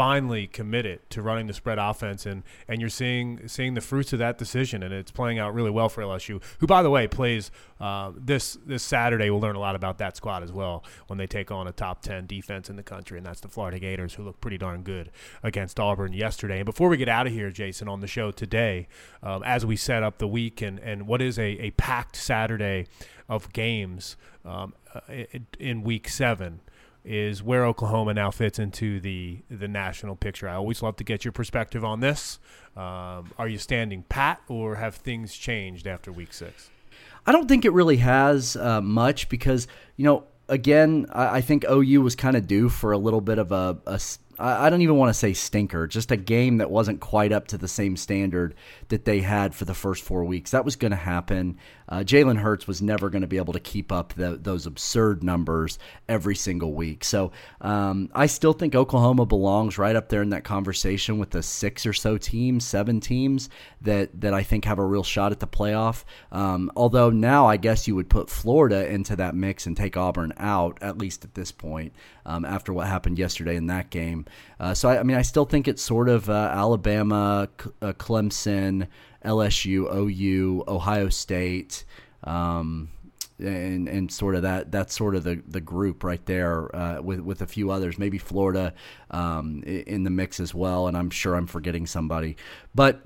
finally 0.00 0.46
committed 0.46 0.98
to 1.10 1.20
running 1.20 1.46
the 1.46 1.52
spread 1.52 1.76
offense, 1.76 2.24
and 2.24 2.42
and 2.66 2.80
you're 2.80 2.88
seeing 2.88 3.46
seeing 3.46 3.74
the 3.74 3.82
fruits 3.82 4.14
of 4.14 4.18
that 4.18 4.38
decision, 4.38 4.82
and 4.82 4.94
it's 4.94 5.10
playing 5.10 5.38
out 5.38 5.52
really 5.52 5.68
well 5.68 5.90
for 5.90 6.02
LSU, 6.02 6.42
who 6.58 6.66
by 6.66 6.82
the 6.82 6.88
way 6.88 7.06
plays 7.06 7.50
uh, 7.80 8.10
this 8.16 8.56
this 8.64 8.82
Saturday. 8.82 9.28
We'll 9.28 9.42
learn 9.42 9.56
a 9.56 9.60
lot 9.60 9.76
about 9.76 9.98
that 9.98 10.16
squad 10.16 10.42
as 10.42 10.52
well 10.52 10.84
when 11.08 11.18
they 11.18 11.26
take 11.26 11.50
on 11.50 11.68
a 11.68 11.72
top 11.72 12.00
ten 12.00 12.26
defense 12.26 12.70
in 12.70 12.76
the 12.76 12.82
country, 12.82 13.18
and 13.18 13.26
that's 13.26 13.40
the 13.40 13.48
Florida 13.48 13.78
Gators, 13.78 14.14
who 14.14 14.22
look 14.22 14.40
pretty 14.40 14.56
darn 14.56 14.80
good 14.84 15.10
against 15.42 15.78
Auburn 15.78 16.14
yesterday. 16.14 16.60
And 16.60 16.64
before 16.64 16.88
we 16.88 16.96
get 16.96 17.10
out 17.10 17.26
of 17.26 17.34
here, 17.34 17.50
Jason, 17.50 17.86
on 17.86 18.00
the 18.00 18.06
show 18.06 18.30
today, 18.30 18.88
um, 19.22 19.42
as 19.42 19.66
we 19.66 19.76
set 19.76 20.02
up 20.02 20.16
the 20.16 20.28
week 20.28 20.62
and 20.62 20.78
and 20.78 21.06
what 21.06 21.20
is 21.20 21.38
a 21.38 21.58
a 21.58 21.72
packed 21.72 22.16
Saturday 22.16 22.86
of 23.28 23.52
games 23.52 24.16
um, 24.46 24.72
uh, 24.94 25.00
in 25.58 25.82
Week 25.82 26.08
Seven 26.08 26.60
is 27.04 27.42
where 27.42 27.64
Oklahoma 27.64 28.14
now 28.14 28.30
fits 28.30 28.58
into 28.58 29.00
the 29.00 29.38
the 29.50 29.68
national 29.68 30.16
picture. 30.16 30.48
I 30.48 30.54
always 30.54 30.82
love 30.82 30.96
to 30.96 31.04
get 31.04 31.24
your 31.24 31.32
perspective 31.32 31.84
on 31.84 32.00
this. 32.00 32.38
Um, 32.76 33.32
are 33.38 33.48
you 33.48 33.58
standing 33.58 34.04
pat, 34.04 34.42
or 34.48 34.76
have 34.76 34.94
things 34.94 35.34
changed 35.34 35.86
after 35.86 36.12
Week 36.12 36.32
Six? 36.32 36.70
I 37.26 37.32
don't 37.32 37.48
think 37.48 37.64
it 37.64 37.72
really 37.72 37.98
has 37.98 38.56
uh, 38.56 38.80
much 38.80 39.28
because 39.28 39.66
you 39.96 40.04
know, 40.04 40.24
again, 40.48 41.06
I, 41.10 41.36
I 41.36 41.40
think 41.40 41.64
OU 41.68 42.02
was 42.02 42.16
kind 42.16 42.36
of 42.36 42.46
due 42.46 42.68
for 42.68 42.92
a 42.92 42.98
little 42.98 43.20
bit 43.20 43.38
of 43.38 43.52
a, 43.52 43.78
a 43.86 43.98
I 44.40 44.70
don't 44.70 44.80
even 44.80 44.96
want 44.96 45.10
to 45.10 45.18
say 45.18 45.34
stinker, 45.34 45.86
just 45.86 46.10
a 46.10 46.16
game 46.16 46.58
that 46.58 46.70
wasn't 46.70 47.00
quite 47.00 47.30
up 47.30 47.48
to 47.48 47.58
the 47.58 47.68
same 47.68 47.96
standard 47.96 48.54
that 48.88 49.04
they 49.04 49.20
had 49.20 49.54
for 49.54 49.66
the 49.66 49.74
first 49.74 50.02
four 50.02 50.24
weeks. 50.24 50.52
That 50.52 50.64
was 50.64 50.76
going 50.76 50.92
to 50.92 50.96
happen. 50.96 51.58
Uh, 51.88 51.98
Jalen 51.98 52.38
Hurts 52.38 52.66
was 52.66 52.80
never 52.80 53.10
going 53.10 53.22
to 53.22 53.28
be 53.28 53.36
able 53.36 53.52
to 53.52 53.60
keep 53.60 53.90
up 53.92 54.14
the, 54.14 54.38
those 54.40 54.64
absurd 54.64 55.22
numbers 55.22 55.78
every 56.08 56.36
single 56.36 56.72
week. 56.72 57.04
So 57.04 57.32
um, 57.60 58.10
I 58.14 58.26
still 58.26 58.52
think 58.52 58.74
Oklahoma 58.74 59.26
belongs 59.26 59.76
right 59.76 59.96
up 59.96 60.08
there 60.08 60.22
in 60.22 60.30
that 60.30 60.44
conversation 60.44 61.18
with 61.18 61.30
the 61.30 61.42
six 61.42 61.84
or 61.84 61.92
so 61.92 62.16
teams, 62.16 62.64
seven 62.64 63.00
teams 63.00 63.50
that, 63.82 64.20
that 64.20 64.32
I 64.32 64.42
think 64.42 64.64
have 64.64 64.78
a 64.78 64.84
real 64.84 65.02
shot 65.02 65.32
at 65.32 65.40
the 65.40 65.48
playoff. 65.48 66.04
Um, 66.32 66.70
although 66.76 67.10
now 67.10 67.46
I 67.46 67.56
guess 67.56 67.88
you 67.88 67.96
would 67.96 68.08
put 68.08 68.30
Florida 68.30 68.88
into 68.88 69.16
that 69.16 69.34
mix 69.34 69.66
and 69.66 69.76
take 69.76 69.96
Auburn 69.96 70.32
out, 70.36 70.78
at 70.80 70.96
least 70.96 71.24
at 71.24 71.34
this 71.34 71.50
point, 71.50 71.92
um, 72.26 72.44
after 72.44 72.72
what 72.72 72.86
happened 72.86 73.18
yesterday 73.18 73.56
in 73.56 73.66
that 73.66 73.90
game. 73.90 74.26
Uh, 74.58 74.74
so 74.74 74.88
I, 74.88 75.00
I, 75.00 75.02
mean, 75.02 75.16
I 75.16 75.22
still 75.22 75.44
think 75.44 75.68
it's 75.68 75.82
sort 75.82 76.08
of 76.08 76.28
uh, 76.28 76.32
Alabama, 76.52 77.48
C- 77.62 77.70
uh, 77.82 77.92
Clemson, 77.92 78.86
LSU, 79.24 79.92
OU, 79.94 80.64
Ohio 80.68 81.08
State. 81.08 81.84
Um, 82.24 82.90
and 83.38 83.88
and 83.88 84.12
sort 84.12 84.34
of 84.34 84.42
that 84.42 84.70
that's 84.70 84.94
sort 84.94 85.14
of 85.14 85.24
the, 85.24 85.42
the 85.48 85.60
group 85.60 86.04
right 86.04 86.24
there 86.26 86.74
uh, 86.76 87.00
with 87.00 87.20
with 87.20 87.40
a 87.40 87.46
few 87.46 87.70
others, 87.70 87.98
maybe 87.98 88.18
Florida 88.18 88.74
um, 89.10 89.62
in 89.64 90.04
the 90.04 90.10
mix 90.10 90.40
as 90.40 90.54
well, 90.54 90.88
and 90.88 90.96
I'm 90.96 91.10
sure 91.10 91.34
I'm 91.34 91.46
forgetting 91.46 91.86
somebody, 91.86 92.36
but. 92.74 93.02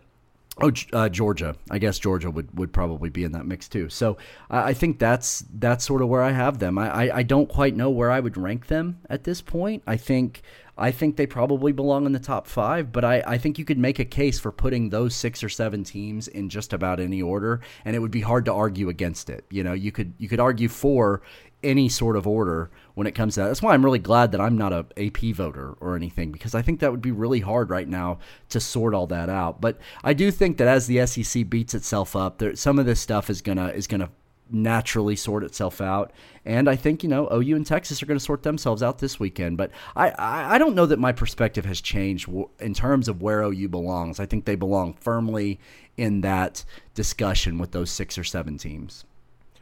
Oh, 0.60 0.70
uh, 0.92 1.08
Georgia. 1.08 1.56
I 1.70 1.78
guess 1.78 1.98
Georgia 1.98 2.30
would, 2.30 2.56
would 2.56 2.72
probably 2.72 3.10
be 3.10 3.24
in 3.24 3.32
that 3.32 3.44
mix 3.44 3.68
too. 3.68 3.88
So 3.88 4.18
I 4.48 4.72
think 4.72 4.98
that's 4.98 5.44
that's 5.54 5.84
sort 5.84 6.00
of 6.00 6.08
where 6.08 6.22
I 6.22 6.30
have 6.30 6.58
them. 6.58 6.78
I, 6.78 7.08
I, 7.08 7.16
I 7.18 7.22
don't 7.24 7.48
quite 7.48 7.74
know 7.74 7.90
where 7.90 8.10
I 8.10 8.20
would 8.20 8.36
rank 8.36 8.68
them 8.68 9.00
at 9.10 9.24
this 9.24 9.40
point. 9.40 9.82
I 9.86 9.96
think 9.96 10.42
I 10.76 10.90
think 10.90 11.16
they 11.16 11.26
probably 11.26 11.72
belong 11.72 12.04
in 12.04 12.12
the 12.12 12.18
top 12.18 12.48
five, 12.48 12.90
but 12.90 13.04
I, 13.04 13.22
I 13.24 13.38
think 13.38 13.58
you 13.58 13.64
could 13.64 13.78
make 13.78 14.00
a 14.00 14.04
case 14.04 14.40
for 14.40 14.50
putting 14.50 14.90
those 14.90 15.14
six 15.14 15.44
or 15.44 15.48
seven 15.48 15.84
teams 15.84 16.26
in 16.26 16.48
just 16.48 16.72
about 16.72 16.98
any 16.98 17.22
order, 17.22 17.60
and 17.84 17.94
it 17.94 18.00
would 18.00 18.10
be 18.10 18.20
hard 18.20 18.44
to 18.46 18.52
argue 18.52 18.88
against 18.88 19.30
it. 19.30 19.44
You 19.50 19.62
know, 19.62 19.72
you 19.72 19.92
could 19.92 20.14
you 20.18 20.28
could 20.28 20.40
argue 20.40 20.68
for 20.68 21.22
any 21.64 21.88
sort 21.88 22.16
of 22.16 22.26
order 22.26 22.70
when 22.94 23.06
it 23.06 23.12
comes 23.12 23.34
to 23.34 23.40
that. 23.40 23.46
That's 23.48 23.62
why 23.62 23.74
I'm 23.74 23.84
really 23.84 23.98
glad 23.98 24.32
that 24.32 24.40
I'm 24.40 24.56
not 24.56 24.72
a 24.72 24.86
AP 24.96 25.34
voter 25.34 25.74
or 25.80 25.96
anything 25.96 26.30
because 26.30 26.54
I 26.54 26.62
think 26.62 26.80
that 26.80 26.90
would 26.90 27.02
be 27.02 27.10
really 27.10 27.40
hard 27.40 27.70
right 27.70 27.88
now 27.88 28.18
to 28.50 28.60
sort 28.60 28.94
all 28.94 29.06
that 29.08 29.28
out. 29.28 29.60
But 29.60 29.78
I 30.04 30.12
do 30.12 30.30
think 30.30 30.58
that 30.58 30.68
as 30.68 30.86
the 30.86 31.04
SEC 31.06 31.48
beats 31.48 31.74
itself 31.74 32.14
up, 32.14 32.38
there, 32.38 32.54
some 32.54 32.78
of 32.78 32.86
this 32.86 33.00
stuff 33.00 33.30
is 33.30 33.42
gonna 33.42 33.68
is 33.68 33.86
gonna 33.86 34.10
naturally 34.50 35.16
sort 35.16 35.42
itself 35.42 35.80
out. 35.80 36.12
And 36.44 36.68
I 36.68 36.76
think, 36.76 37.02
you 37.02 37.08
know, 37.08 37.28
OU 37.32 37.56
and 37.56 37.66
Texas 37.66 38.02
are 38.02 38.06
going 38.06 38.18
to 38.18 38.24
sort 38.24 38.42
themselves 38.42 38.82
out 38.82 38.98
this 38.98 39.18
weekend. 39.18 39.56
But 39.56 39.70
I, 39.96 40.10
I, 40.10 40.54
I, 40.54 40.58
don't 40.58 40.74
know 40.74 40.86
that 40.86 40.98
my 40.98 41.12
perspective 41.12 41.64
has 41.64 41.80
changed 41.80 42.28
in 42.60 42.74
terms 42.74 43.08
of 43.08 43.22
where 43.22 43.42
OU 43.42 43.68
belongs. 43.68 44.20
I 44.20 44.26
think 44.26 44.44
they 44.44 44.54
belong 44.54 44.92
firmly 44.94 45.58
in 45.96 46.20
that 46.20 46.64
discussion 46.94 47.58
with 47.58 47.72
those 47.72 47.90
six 47.90 48.18
or 48.18 48.24
seven 48.24 48.58
teams. 48.58 49.04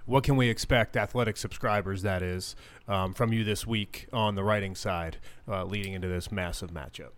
What 0.05 0.25
can 0.25 0.37
we 0.37 0.49
expect, 0.49 0.97
athletic 0.97 1.37
subscribers, 1.37 2.03
that 2.03 2.23
is, 2.23 2.57
um, 2.89 3.15
from 3.15 3.33
you 3.33 3.45
this 3.45 3.67
week 3.67 4.09
on 4.13 4.35
the 4.35 4.43
writing 4.43 4.75
side 4.75 5.19
uh, 5.49 5.65
leading 5.65 5.93
into 5.93 6.09
this 6.09 6.33
massive 6.33 6.71
matchup? 6.71 7.11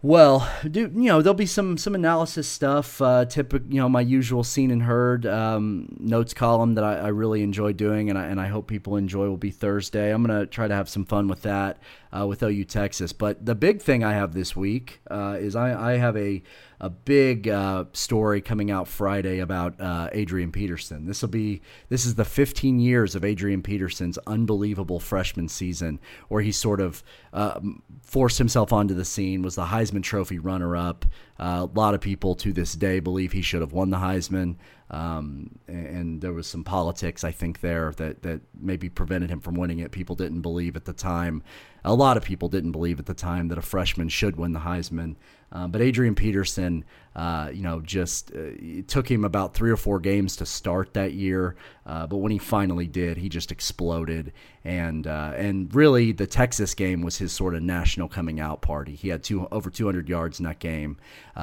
Well, 0.00 0.48
do 0.70 0.82
you 0.82 0.88
know 0.88 1.22
there'll 1.22 1.34
be 1.34 1.44
some 1.44 1.76
some 1.76 1.96
analysis 1.96 2.46
stuff, 2.46 3.02
uh, 3.02 3.24
typical 3.24 3.66
you 3.68 3.80
know 3.80 3.88
my 3.88 4.00
usual 4.00 4.44
seen 4.44 4.70
and 4.70 4.84
heard 4.84 5.26
um, 5.26 5.96
notes 5.98 6.32
column 6.32 6.76
that 6.76 6.84
I, 6.84 6.98
I, 6.98 7.08
really 7.08 7.42
enjoy 7.42 7.72
doing, 7.72 8.08
and 8.08 8.16
I 8.16 8.26
and 8.26 8.40
I 8.40 8.46
hope 8.46 8.68
people 8.68 8.94
enjoy. 8.94 9.28
Will 9.28 9.36
be 9.36 9.50
Thursday. 9.50 10.14
I'm 10.14 10.24
gonna 10.24 10.46
try 10.46 10.68
to 10.68 10.74
have 10.74 10.88
some 10.88 11.04
fun 11.04 11.26
with 11.26 11.42
that 11.42 11.78
uh, 12.16 12.28
with 12.28 12.44
OU 12.44 12.64
Texas. 12.66 13.12
But 13.12 13.44
the 13.44 13.56
big 13.56 13.82
thing 13.82 14.04
I 14.04 14.12
have 14.12 14.34
this 14.34 14.54
week 14.54 15.00
uh, 15.10 15.36
is 15.40 15.56
I, 15.56 15.94
I 15.94 15.96
have 15.96 16.16
a 16.16 16.44
a 16.80 16.88
big 16.88 17.48
uh, 17.48 17.84
story 17.92 18.40
coming 18.40 18.70
out 18.70 18.86
Friday 18.86 19.40
about 19.40 19.80
uh, 19.80 20.08
Adrian 20.12 20.52
Peterson. 20.52 21.06
This 21.06 21.22
will 21.22 21.28
be 21.28 21.60
this 21.88 22.06
is 22.06 22.14
the 22.14 22.24
15 22.24 22.78
years 22.78 23.14
of 23.14 23.24
Adrian 23.24 23.62
Peterson's 23.62 24.18
unbelievable 24.26 25.00
freshman 25.00 25.48
season, 25.48 25.98
where 26.28 26.42
he 26.42 26.52
sort 26.52 26.80
of 26.80 27.02
uh, 27.32 27.60
forced 28.02 28.38
himself 28.38 28.72
onto 28.72 28.94
the 28.94 29.04
scene. 29.04 29.42
Was 29.42 29.56
the 29.56 29.66
Heisman 29.66 30.02
Trophy 30.02 30.38
runner-up. 30.38 31.04
Uh, 31.38 31.66
a 31.70 31.78
lot 31.78 31.94
of 31.94 32.00
people 32.00 32.34
to 32.36 32.52
this 32.52 32.74
day 32.74 32.98
believe 33.00 33.32
he 33.32 33.42
should 33.42 33.60
have 33.60 33.72
won 33.72 33.90
the 33.90 33.98
Heisman. 33.98 34.56
Um, 34.90 35.58
and 35.68 36.20
there 36.20 36.32
was 36.32 36.46
some 36.46 36.64
politics, 36.64 37.22
I 37.22 37.30
think, 37.30 37.60
there 37.60 37.92
that, 37.98 38.22
that 38.22 38.40
maybe 38.58 38.88
prevented 38.88 39.30
him 39.30 39.40
from 39.40 39.54
winning 39.54 39.80
it. 39.80 39.92
People 39.92 40.16
didn't 40.16 40.40
believe 40.40 40.76
at 40.76 40.86
the 40.86 40.92
time. 40.92 41.42
A 41.84 41.94
lot 41.94 42.16
of 42.16 42.24
people 42.24 42.48
didn't 42.48 42.72
believe 42.72 42.98
at 42.98 43.06
the 43.06 43.14
time 43.14 43.48
that 43.48 43.58
a 43.58 43.62
freshman 43.62 44.08
should 44.08 44.36
win 44.36 44.52
the 44.52 44.60
Heisman. 44.60 45.16
Uh, 45.50 45.66
but 45.66 45.80
Adrian 45.80 46.14
Peterson, 46.14 46.84
uh, 47.16 47.50
you 47.52 47.62
know, 47.62 47.80
just 47.80 48.30
uh, 48.32 48.52
it 48.58 48.86
took 48.86 49.10
him 49.10 49.24
about 49.24 49.54
three 49.54 49.70
or 49.70 49.76
four 49.76 49.98
games 49.98 50.36
to 50.36 50.46
start 50.46 50.94
that 50.94 51.12
year. 51.14 51.56
Uh, 51.86 52.06
but 52.06 52.18
when 52.18 52.30
he 52.30 52.38
finally 52.38 52.86
did, 52.86 53.16
he 53.16 53.28
just 53.28 53.50
exploded. 53.50 54.32
And 54.64 55.06
uh, 55.06 55.32
and 55.36 55.74
really, 55.74 56.12
the 56.12 56.26
Texas 56.26 56.74
game 56.74 57.00
was 57.02 57.16
his 57.16 57.32
sort 57.32 57.54
of 57.54 57.62
national 57.62 58.08
coming 58.08 58.40
out 58.40 58.60
party. 58.60 58.94
He 58.94 59.08
had 59.08 59.22
two 59.22 59.48
over 59.50 59.70
200 59.70 60.08
yards 60.08 60.38
in 60.38 60.44
that 60.44 60.58
game. 60.58 60.98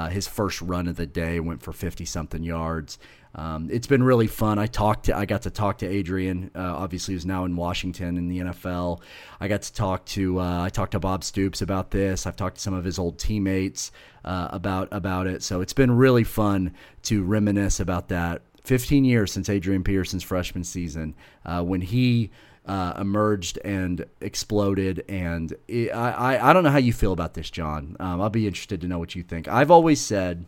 His 0.09 0.27
first 0.27 0.61
run 0.61 0.87
of 0.87 0.97
the 0.97 1.05
day 1.05 1.39
went 1.39 1.61
for 1.61 1.71
50 1.71 2.03
something 2.03 2.43
yards. 2.43 2.99
Um, 3.35 3.69
it's 3.69 3.87
been 3.87 4.01
really 4.01 4.27
fun. 4.27 4.57
I 4.59 4.67
talked 4.67 5.05
to, 5.05 5.17
I 5.17 5.25
got 5.25 5.41
to 5.41 5.49
talk 5.49 5.79
to 5.79 5.87
Adrian. 5.87 6.51
Uh, 6.55 6.73
obviously, 6.77 7.13
who's 7.13 7.25
now 7.25 7.43
in 7.43 7.55
Washington 7.55 8.17
in 8.17 8.29
the 8.29 8.39
NFL. 8.39 9.01
I 9.41 9.49
got 9.49 9.61
to 9.63 9.73
talk 9.73 10.05
to, 10.05 10.39
uh, 10.39 10.63
I 10.63 10.69
talked 10.69 10.93
to 10.93 10.99
Bob 10.99 11.23
Stoops 11.23 11.61
about 11.61 11.91
this. 11.91 12.25
I've 12.25 12.37
talked 12.37 12.55
to 12.55 12.61
some 12.61 12.73
of 12.73 12.85
his 12.85 12.97
old 12.97 13.19
teammates 13.19 13.91
uh, 14.23 14.49
about 14.51 14.87
about 14.91 15.27
it. 15.27 15.43
So 15.43 15.61
it's 15.61 15.73
been 15.73 15.91
really 15.91 16.23
fun 16.23 16.73
to 17.03 17.23
reminisce 17.23 17.79
about 17.79 18.09
that. 18.09 18.41
15 18.63 19.05
years 19.05 19.31
since 19.31 19.47
Adrian 19.47 19.83
Peterson's 19.83 20.23
freshman 20.23 20.63
season, 20.63 21.13
uh, 21.45 21.61
when 21.61 21.81
he 21.81 22.31
uh, 22.65 22.93
emerged 22.97 23.59
and 23.63 24.05
exploded. 24.21 25.05
And 25.07 25.53
it, 25.67 25.91
I, 25.91 26.49
I, 26.49 26.53
don't 26.53 26.63
know 26.63 26.71
how 26.71 26.79
you 26.79 26.93
feel 26.93 27.13
about 27.13 27.35
this, 27.35 27.49
John. 27.49 27.95
Um, 27.99 28.21
I'll 28.21 28.29
be 28.29 28.47
interested 28.47 28.81
to 28.81 28.87
know 28.87 28.97
what 28.97 29.13
you 29.13 29.23
think. 29.23 29.47
I've 29.47 29.69
always 29.69 30.01
said 30.01 30.45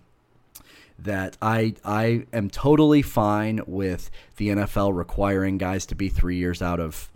that 1.00 1.38
I 1.42 1.76
I 1.86 2.26
am 2.34 2.50
totally 2.50 3.04
fine 3.04 3.62
with 3.68 4.10
the 4.38 4.50
NFL 4.50 4.96
requiring 4.96 5.60
guys 5.60 5.86
to 5.88 5.96
be 5.96 6.10
three 6.10 6.38
years 6.38 6.62
out 6.62 6.80
of 6.80 7.12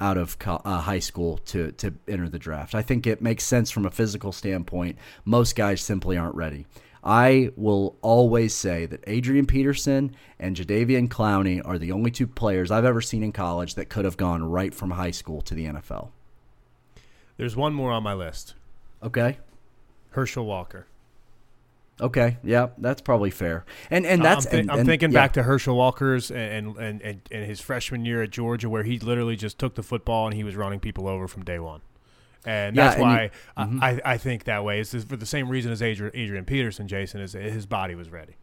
out 0.00 0.16
of 0.16 0.36
uh, 0.44 0.80
high 0.80 0.98
school 0.98 1.38
to 1.38 1.72
to 1.72 1.94
enter 2.08 2.28
the 2.28 2.38
draft. 2.38 2.74
I 2.74 2.82
think 2.82 3.06
it 3.06 3.22
makes 3.22 3.44
sense 3.44 3.70
from 3.70 3.86
a 3.86 3.90
physical 3.90 4.32
standpoint. 4.32 4.98
Most 5.24 5.56
guys 5.56 5.80
simply 5.80 6.16
aren't 6.16 6.34
ready. 6.34 6.66
I 7.04 7.50
will 7.54 7.96
always 8.00 8.54
say 8.54 8.86
that 8.86 9.04
Adrian 9.06 9.44
Peterson 9.44 10.16
and 10.38 10.56
Jadeveon 10.56 11.08
Clowney 11.08 11.60
are 11.62 11.78
the 11.78 11.92
only 11.92 12.10
two 12.10 12.26
players 12.26 12.70
I've 12.70 12.86
ever 12.86 13.02
seen 13.02 13.22
in 13.22 13.30
college 13.30 13.74
that 13.74 13.90
could 13.90 14.06
have 14.06 14.16
gone 14.16 14.42
right 14.42 14.74
from 14.74 14.90
high 14.90 15.10
school 15.10 15.42
to 15.42 15.54
the 15.54 15.66
NFL. 15.66 16.08
There's 17.36 17.56
one 17.56 17.74
more 17.74 17.92
on 17.92 18.02
my 18.02 18.14
list. 18.14 18.54
Okay. 19.02 19.36
Herschel 20.10 20.46
Walker. 20.46 20.86
Okay, 22.00 22.38
yeah, 22.42 22.68
that's 22.78 23.00
probably 23.00 23.30
fair. 23.30 23.64
And 23.90 24.04
and 24.04 24.24
that's 24.24 24.46
I'm, 24.46 24.50
th- 24.50 24.60
and, 24.62 24.70
I'm 24.70 24.78
and, 24.80 24.88
thinking 24.88 25.12
yeah. 25.12 25.20
back 25.20 25.32
to 25.34 25.44
Herschel 25.44 25.76
Walker's 25.76 26.30
and, 26.30 26.76
and 26.76 27.00
and 27.02 27.20
and 27.30 27.44
his 27.44 27.60
freshman 27.60 28.04
year 28.04 28.22
at 28.22 28.30
Georgia, 28.30 28.68
where 28.68 28.82
he 28.82 28.98
literally 28.98 29.36
just 29.36 29.58
took 29.58 29.76
the 29.76 29.82
football 29.82 30.26
and 30.26 30.34
he 30.34 30.42
was 30.42 30.56
running 30.56 30.80
people 30.80 31.06
over 31.06 31.28
from 31.28 31.44
day 31.44 31.58
one. 31.60 31.82
And 32.44 32.76
that's 32.76 32.96
Yeah, 32.96 33.02
why 33.02 33.22
you- 33.22 33.30
mm-hmm. 33.64 33.82
I, 33.82 34.00
I 34.04 34.18
think 34.18 34.44
that 34.44 34.64
way. 34.64 34.80
It's 34.80 34.92
for 35.04 35.16
the 35.16 35.24
same 35.24 35.48
reason 35.48 35.70
as 35.72 35.80
Adrian, 35.82 36.12
Adrian 36.14 36.44
Peterson, 36.44 36.88
Jason, 36.88 37.20
is 37.20 37.32
his 37.32 37.64
body 37.64 37.94
was 37.94 38.10
ready. 38.10 38.34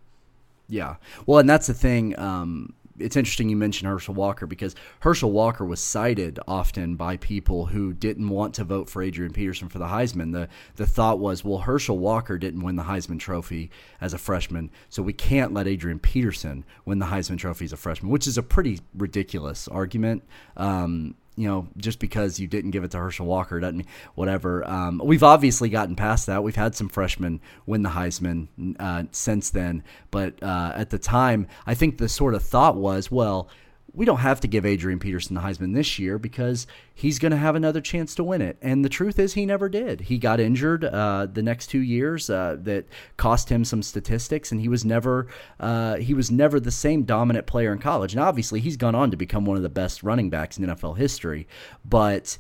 Yeah. 0.68 0.96
Well, 1.26 1.40
and 1.40 1.50
that's 1.50 1.68
the 1.68 1.74
thing. 1.74 2.18
Um, 2.18 2.74
it's 3.02 3.16
interesting 3.16 3.50
you 3.50 3.56
mentioned 3.56 3.90
Herschel 3.90 4.14
Walker 4.14 4.46
because 4.46 4.76
Herschel 5.02 5.32
Walker 5.32 5.66
was 5.66 5.80
cited 5.80 6.40
often 6.48 6.96
by 6.96 7.18
people 7.18 7.68
who 7.68 7.94
didn't 7.94 8.30
want 8.30 8.54
to 8.56 8.64
vote 8.64 8.90
for 8.90 9.02
Adrian 9.02 9.34
Peterson 9.34 9.70
for 9.70 9.80
the 9.80 9.88
Heisman. 9.88 10.32
The 10.32 10.48
the 10.76 10.86
thought 10.86 11.20
was, 11.20 11.44
well, 11.44 11.60
Herschel 11.60 11.98
Walker 11.98 12.38
didn't 12.38 12.62
win 12.62 12.76
the 12.76 12.84
Heisman 12.84 13.20
Trophy 13.20 13.70
as 14.00 14.14
a 14.14 14.18
freshman, 14.18 14.72
so 14.90 15.02
we 15.02 15.14
can't 15.14 15.54
let 15.54 15.68
Adrian 15.68 16.00
Peterson 16.00 16.66
win 16.86 17.00
the 17.00 17.08
Heisman 17.08 17.38
Trophy 17.38 17.66
as 17.66 17.74
a 17.74 17.78
freshman, 17.78 18.12
which 18.12 18.28
is 18.28 18.38
a 18.38 18.44
pretty 18.44 18.80
ridiculous 18.94 19.68
argument. 19.68 20.24
Um, 20.58 21.16
you 21.36 21.48
know, 21.48 21.67
just 21.78 22.00
because 22.00 22.39
you 22.39 22.48
didn't 22.48 22.72
give 22.72 22.84
it 22.84 22.91
to 22.91 22.98
Herschel 22.98 23.26
Walker 23.26 23.60
doesn't 23.60 23.78
mean 23.78 23.88
whatever. 24.15 24.67
Um, 24.70 25.02
we've 25.04 25.24
obviously 25.24 25.70
gotten 25.70 25.96
past 25.96 26.26
that. 26.28 26.44
We've 26.44 26.56
had 26.56 26.76
some 26.76 26.89
freshmen 26.89 27.39
win 27.65 27.84
the 27.84 27.89
Heisman 27.89 28.48
uh, 28.80 29.04
since 29.12 29.50
then, 29.50 29.84
but 30.12 30.41
uh, 30.44 30.74
at 30.76 30.89
the 30.89 31.00
time, 31.00 31.48
I 31.65 31.74
think 31.74 31.98
the 31.98 32.10
sort 32.10 32.34
of 32.34 32.44
thought 32.44 32.76
was, 32.76 33.10
well, 33.10 33.50
we 33.93 34.06
don't 34.06 34.19
have 34.19 34.39
to 34.41 34.47
give 34.47 34.65
Adrian 34.65 34.99
Peterson 34.99 35.36
the 35.36 35.41
Heisman 35.41 35.73
this 35.73 35.99
year 35.99 36.17
because 36.17 36.65
he's 36.93 37.19
going 37.19 37.32
to 37.32 37.38
have 37.38 37.56
another 37.56 37.82
chance 37.82 38.15
to 38.15 38.23
win 38.23 38.41
it. 38.41 38.58
And 38.62 38.86
the 38.86 38.89
truth 38.89 39.19
is, 39.19 39.34
he 39.34 39.45
never 39.45 39.67
did. 39.67 40.01
He 40.01 40.17
got 40.17 40.39
injured 40.39 40.86
uh, 40.86 41.27
the 41.32 41.41
next 41.41 41.67
two 41.67 41.80
years 41.80 42.30
uh, 42.30 42.58
that 42.62 42.86
cost 43.17 43.49
him 43.49 43.65
some 43.65 43.84
statistics, 43.84 44.51
and 44.51 44.62
he 44.62 44.69
was 44.69 44.86
never 44.86 45.27
uh, 45.60 45.95
he 45.95 46.13
was 46.13 46.32
never 46.32 46.60
the 46.60 46.71
same 46.71 47.04
dominant 47.04 47.47
player 47.47 47.73
in 47.73 47.80
college. 47.80 48.13
And 48.13 48.21
obviously, 48.21 48.62
he's 48.62 48.77
gone 48.77 48.95
on 48.95 49.12
to 49.12 49.17
become 49.17 49.45
one 49.45 49.58
of 49.58 49.63
the 49.63 49.69
best 49.69 50.04
running 50.04 50.30
backs 50.30 50.58
in 50.58 50.65
NFL 50.65 50.97
history, 50.97 51.47
but. 51.84 52.38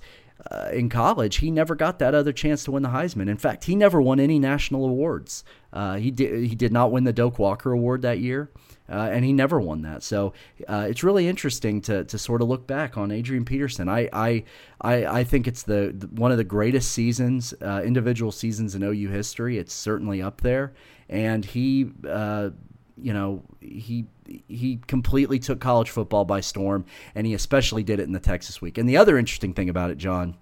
Uh, 0.49 0.69
in 0.71 0.89
college, 0.89 1.37
he 1.37 1.51
never 1.51 1.75
got 1.75 1.99
that 1.99 2.15
other 2.15 2.33
chance 2.33 2.63
to 2.63 2.71
win 2.71 2.83
the 2.83 2.89
Heisman. 2.89 3.29
In 3.29 3.37
fact, 3.37 3.65
he 3.65 3.75
never 3.75 4.01
won 4.01 4.19
any 4.19 4.39
national 4.39 4.85
awards. 4.85 5.43
Uh, 5.71 5.97
he 5.97 6.09
did. 6.09 6.47
He 6.47 6.55
did 6.55 6.71
not 6.71 6.91
win 6.91 7.03
the 7.03 7.13
Doak 7.13 7.37
Walker 7.37 7.71
Award 7.71 8.01
that 8.01 8.19
year 8.19 8.49
uh, 8.91 9.09
and 9.11 9.23
he 9.23 9.31
never 9.31 9.59
won 9.59 9.81
that. 9.83 10.03
So 10.03 10.33
uh, 10.67 10.85
it's 10.89 11.03
really 11.03 11.27
interesting 11.27 11.81
to, 11.81 12.03
to 12.03 12.17
sort 12.17 12.41
of 12.41 12.49
look 12.49 12.67
back 12.67 12.97
on 12.97 13.11
Adrian 13.11 13.45
Peterson. 13.45 13.87
I 13.87 14.09
I, 14.11 14.43
I, 14.81 15.05
I 15.05 15.23
think 15.23 15.47
it's 15.47 15.63
the, 15.63 15.93
the 15.97 16.07
one 16.07 16.31
of 16.31 16.37
the 16.37 16.43
greatest 16.43 16.91
seasons, 16.91 17.53
uh, 17.61 17.81
individual 17.85 18.31
seasons 18.31 18.75
in 18.75 18.83
OU 18.83 19.09
history. 19.09 19.57
It's 19.57 19.73
certainly 19.73 20.21
up 20.21 20.41
there, 20.41 20.73
and 21.09 21.45
he. 21.45 21.91
Uh, 22.07 22.51
you 23.01 23.13
know, 23.13 23.41
he 23.61 24.05
he 24.47 24.79
completely 24.87 25.39
took 25.39 25.59
college 25.59 25.89
football 25.89 26.25
by 26.25 26.41
storm, 26.41 26.85
and 27.15 27.27
he 27.27 27.33
especially 27.33 27.83
did 27.83 27.99
it 27.99 28.03
in 28.03 28.11
the 28.11 28.19
Texas 28.19 28.61
week. 28.61 28.77
And 28.77 28.87
the 28.87 28.97
other 28.97 29.17
interesting 29.17 29.53
thing 29.53 29.69
about 29.69 29.91
it, 29.91 29.97
John, 29.97 30.35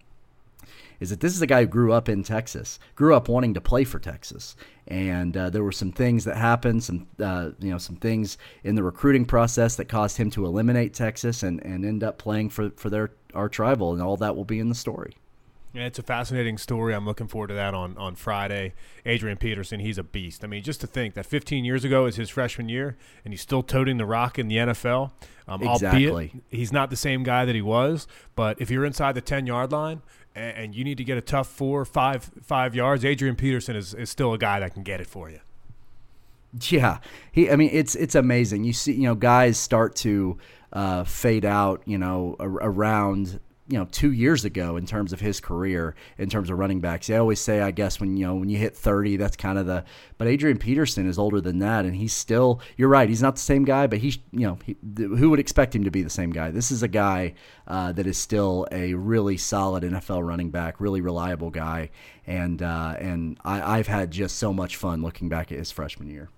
is 0.99 1.09
that 1.09 1.21
this 1.21 1.33
is 1.33 1.41
a 1.41 1.47
guy 1.47 1.61
who 1.61 1.67
grew 1.67 1.93
up 1.93 2.09
in 2.09 2.23
Texas, 2.23 2.79
grew 2.95 3.15
up 3.15 3.29
wanting 3.29 3.53
to 3.53 3.61
play 3.61 3.83
for 3.83 3.99
Texas, 3.99 4.55
and 4.87 5.35
uh, 5.37 5.49
there 5.49 5.63
were 5.63 5.71
some 5.71 5.91
things 5.91 6.25
that 6.25 6.35
happened, 6.35 6.83
some 6.83 7.07
uh, 7.19 7.51
you 7.59 7.71
know 7.71 7.77
some 7.77 7.95
things 7.95 8.37
in 8.63 8.75
the 8.75 8.83
recruiting 8.83 9.25
process 9.25 9.75
that 9.75 9.85
caused 9.85 10.17
him 10.17 10.29
to 10.31 10.45
eliminate 10.45 10.93
Texas 10.93 11.43
and, 11.43 11.63
and 11.63 11.85
end 11.85 12.03
up 12.03 12.17
playing 12.17 12.49
for 12.49 12.71
for 12.71 12.89
their 12.89 13.11
our 13.33 13.49
tribal, 13.49 13.93
and 13.93 14.01
all 14.01 14.17
that 14.17 14.35
will 14.35 14.45
be 14.45 14.59
in 14.59 14.69
the 14.69 14.75
story. 14.75 15.15
Yeah, 15.73 15.85
it's 15.85 15.99
a 15.99 16.03
fascinating 16.03 16.57
story. 16.57 16.95
I'm 16.95 17.05
looking 17.05 17.27
forward 17.27 17.47
to 17.47 17.53
that 17.53 17.75
on, 17.75 17.95
on 17.97 18.15
Friday. 18.15 18.73
Adrian 19.05 19.37
Peterson, 19.37 19.79
he's 19.79 19.99
a 19.99 20.03
beast. 20.03 20.43
I 20.43 20.47
mean, 20.47 20.63
just 20.63 20.81
to 20.81 20.87
think 20.87 21.13
that 21.13 21.27
15 21.27 21.63
years 21.63 21.83
ago 21.83 22.07
is 22.07 22.15
his 22.15 22.29
freshman 22.29 22.69
year, 22.69 22.97
and 23.23 23.33
he's 23.33 23.41
still 23.41 23.61
toting 23.61 23.97
the 23.97 24.05
rock 24.05 24.39
in 24.39 24.47
the 24.47 24.55
NFL. 24.55 25.11
Um, 25.47 25.61
exactly. 25.61 26.33
he's 26.49 26.71
not 26.71 26.89
the 26.89 26.95
same 26.95 27.23
guy 27.23 27.45
that 27.45 27.55
he 27.55 27.61
was, 27.61 28.07
but 28.35 28.59
if 28.59 28.69
you're 28.69 28.85
inside 28.85 29.13
the 29.13 29.21
10 29.21 29.47
yard 29.47 29.71
line 29.71 30.01
and, 30.35 30.57
and 30.57 30.75
you 30.75 30.83
need 30.83 30.97
to 30.97 31.03
get 31.03 31.17
a 31.17 31.21
tough 31.21 31.47
four, 31.47 31.85
five, 31.85 32.29
five 32.41 32.75
yards, 32.75 33.05
Adrian 33.05 33.35
Peterson 33.35 33.75
is, 33.75 33.93
is 33.93 34.09
still 34.09 34.33
a 34.33 34.37
guy 34.37 34.59
that 34.59 34.73
can 34.73 34.83
get 34.83 35.01
it 35.01 35.07
for 35.07 35.29
you. 35.29 35.39
Yeah, 36.69 36.97
he. 37.31 37.51
I 37.51 37.55
mean, 37.55 37.69
it's 37.71 37.93
it's 37.93 38.15
amazing. 38.15 38.63
You 38.63 38.73
see, 38.73 38.93
you 38.93 39.03
know, 39.03 39.13
guys 39.13 39.59
start 39.59 39.95
to 39.97 40.39
uh, 40.73 41.03
fade 41.03 41.45
out, 41.45 41.83
you 41.85 41.99
know, 41.99 42.35
around 42.39 43.39
you 43.69 43.77
know 43.77 43.85
two 43.91 44.11
years 44.11 44.45
ago 44.45 44.77
in 44.77 44.85
terms 44.85 45.13
of 45.13 45.19
his 45.19 45.39
career 45.39 45.95
in 46.17 46.29
terms 46.29 46.49
of 46.49 46.57
running 46.57 46.81
backs. 46.81 47.07
They 47.07 47.15
always 47.15 47.39
say, 47.39 47.61
I 47.61 47.71
guess 47.71 47.99
when 47.99 48.17
you 48.17 48.25
know 48.25 48.35
when 48.35 48.49
you 48.49 48.57
hit 48.57 48.75
thirty, 48.75 49.15
that's 49.15 49.35
kind 49.35 49.59
of 49.59 49.67
the. 49.67 49.85
But 50.17 50.27
Adrian 50.27 50.57
Peterson 50.57 51.07
is 51.07 51.19
older 51.19 51.39
than 51.39 51.59
that, 51.59 51.85
and 51.85 51.95
he's 51.95 52.13
still. 52.13 52.61
You're 52.77 52.89
right. 52.89 53.07
He's 53.07 53.21
not 53.21 53.35
the 53.35 53.41
same 53.41 53.63
guy, 53.63 53.85
but 53.87 53.99
he's 53.99 54.17
you 54.31 54.47
know 54.47 54.57
he, 54.65 54.75
who 54.97 55.29
would 55.29 55.39
expect 55.39 55.75
him 55.75 55.83
to 55.83 55.91
be 55.91 56.01
the 56.01 56.09
same 56.09 56.31
guy? 56.31 56.49
This 56.49 56.71
is 56.71 56.81
a 56.81 56.87
guy 56.87 57.35
uh, 57.67 57.91
that 57.91 58.07
is 58.07 58.17
still 58.17 58.67
a 58.71 58.95
really 58.95 59.37
solid 59.37 59.83
NFL 59.83 60.27
running 60.27 60.49
back, 60.49 60.81
really 60.81 61.01
reliable 61.01 61.51
guy, 61.51 61.91
and 62.25 62.61
uh, 62.61 62.95
and 62.99 63.37
I, 63.45 63.77
I've 63.77 63.87
had 63.87 64.09
just 64.09 64.37
so 64.37 64.51
much 64.51 64.77
fun 64.77 65.03
looking 65.03 65.29
back 65.29 65.51
at 65.51 65.59
his 65.59 65.71
freshman 65.71 66.09
year. 66.09 66.29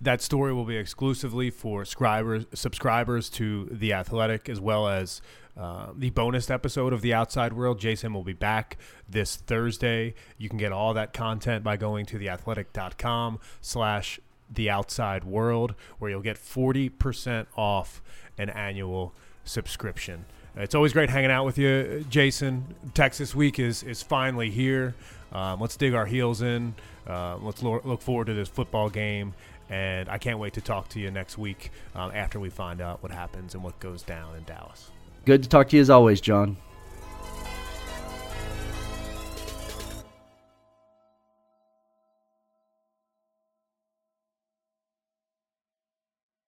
That 0.00 0.20
story 0.20 0.52
will 0.52 0.64
be 0.64 0.76
exclusively 0.76 1.50
for 1.50 1.84
subscribers 1.84 2.46
subscribers 2.54 3.30
to 3.30 3.68
the 3.70 3.92
Athletic, 3.92 4.48
as 4.48 4.60
well 4.60 4.88
as 4.88 5.22
uh, 5.56 5.88
the 5.94 6.10
bonus 6.10 6.50
episode 6.50 6.92
of 6.92 7.02
The 7.02 7.12
Outside 7.12 7.52
World. 7.52 7.78
Jason 7.78 8.14
will 8.14 8.24
be 8.24 8.32
back 8.32 8.78
this 9.08 9.36
Thursday. 9.36 10.14
You 10.38 10.48
can 10.48 10.58
get 10.58 10.72
all 10.72 10.94
that 10.94 11.12
content 11.12 11.62
by 11.62 11.76
going 11.76 12.06
to 12.06 12.18
theathletic.com 12.18 13.38
slash 13.60 14.18
The 14.50 14.70
Outside 14.70 15.24
World, 15.24 15.74
where 15.98 16.10
you'll 16.10 16.22
get 16.22 16.36
40% 16.36 17.46
off 17.56 18.02
an 18.38 18.48
annual 18.50 19.14
subscription. 19.44 20.24
It's 20.56 20.74
always 20.74 20.92
great 20.92 21.10
hanging 21.10 21.30
out 21.30 21.44
with 21.46 21.58
you, 21.58 22.04
Jason. 22.08 22.74
Texas 22.94 23.34
Week 23.34 23.58
is, 23.58 23.82
is 23.82 24.02
finally 24.02 24.50
here. 24.50 24.94
Um, 25.32 25.60
let's 25.60 25.76
dig 25.76 25.94
our 25.94 26.06
heels 26.06 26.42
in. 26.42 26.74
Uh, 27.06 27.36
let's 27.40 27.62
lo- 27.62 27.80
look 27.84 28.02
forward 28.02 28.26
to 28.26 28.34
this 28.34 28.48
football 28.48 28.90
game. 28.90 29.34
And 29.70 30.08
I 30.10 30.18
can't 30.18 30.38
wait 30.38 30.52
to 30.54 30.60
talk 30.60 30.88
to 30.90 31.00
you 31.00 31.10
next 31.10 31.38
week 31.38 31.70
um, 31.94 32.10
after 32.14 32.38
we 32.38 32.50
find 32.50 32.82
out 32.82 33.02
what 33.02 33.10
happens 33.12 33.54
and 33.54 33.64
what 33.64 33.80
goes 33.80 34.02
down 34.02 34.36
in 34.36 34.44
Dallas. 34.44 34.91
Good 35.24 35.44
to 35.44 35.48
talk 35.48 35.68
to 35.68 35.76
you 35.76 35.82
as 35.82 35.90
always, 35.90 36.20
John. 36.20 36.56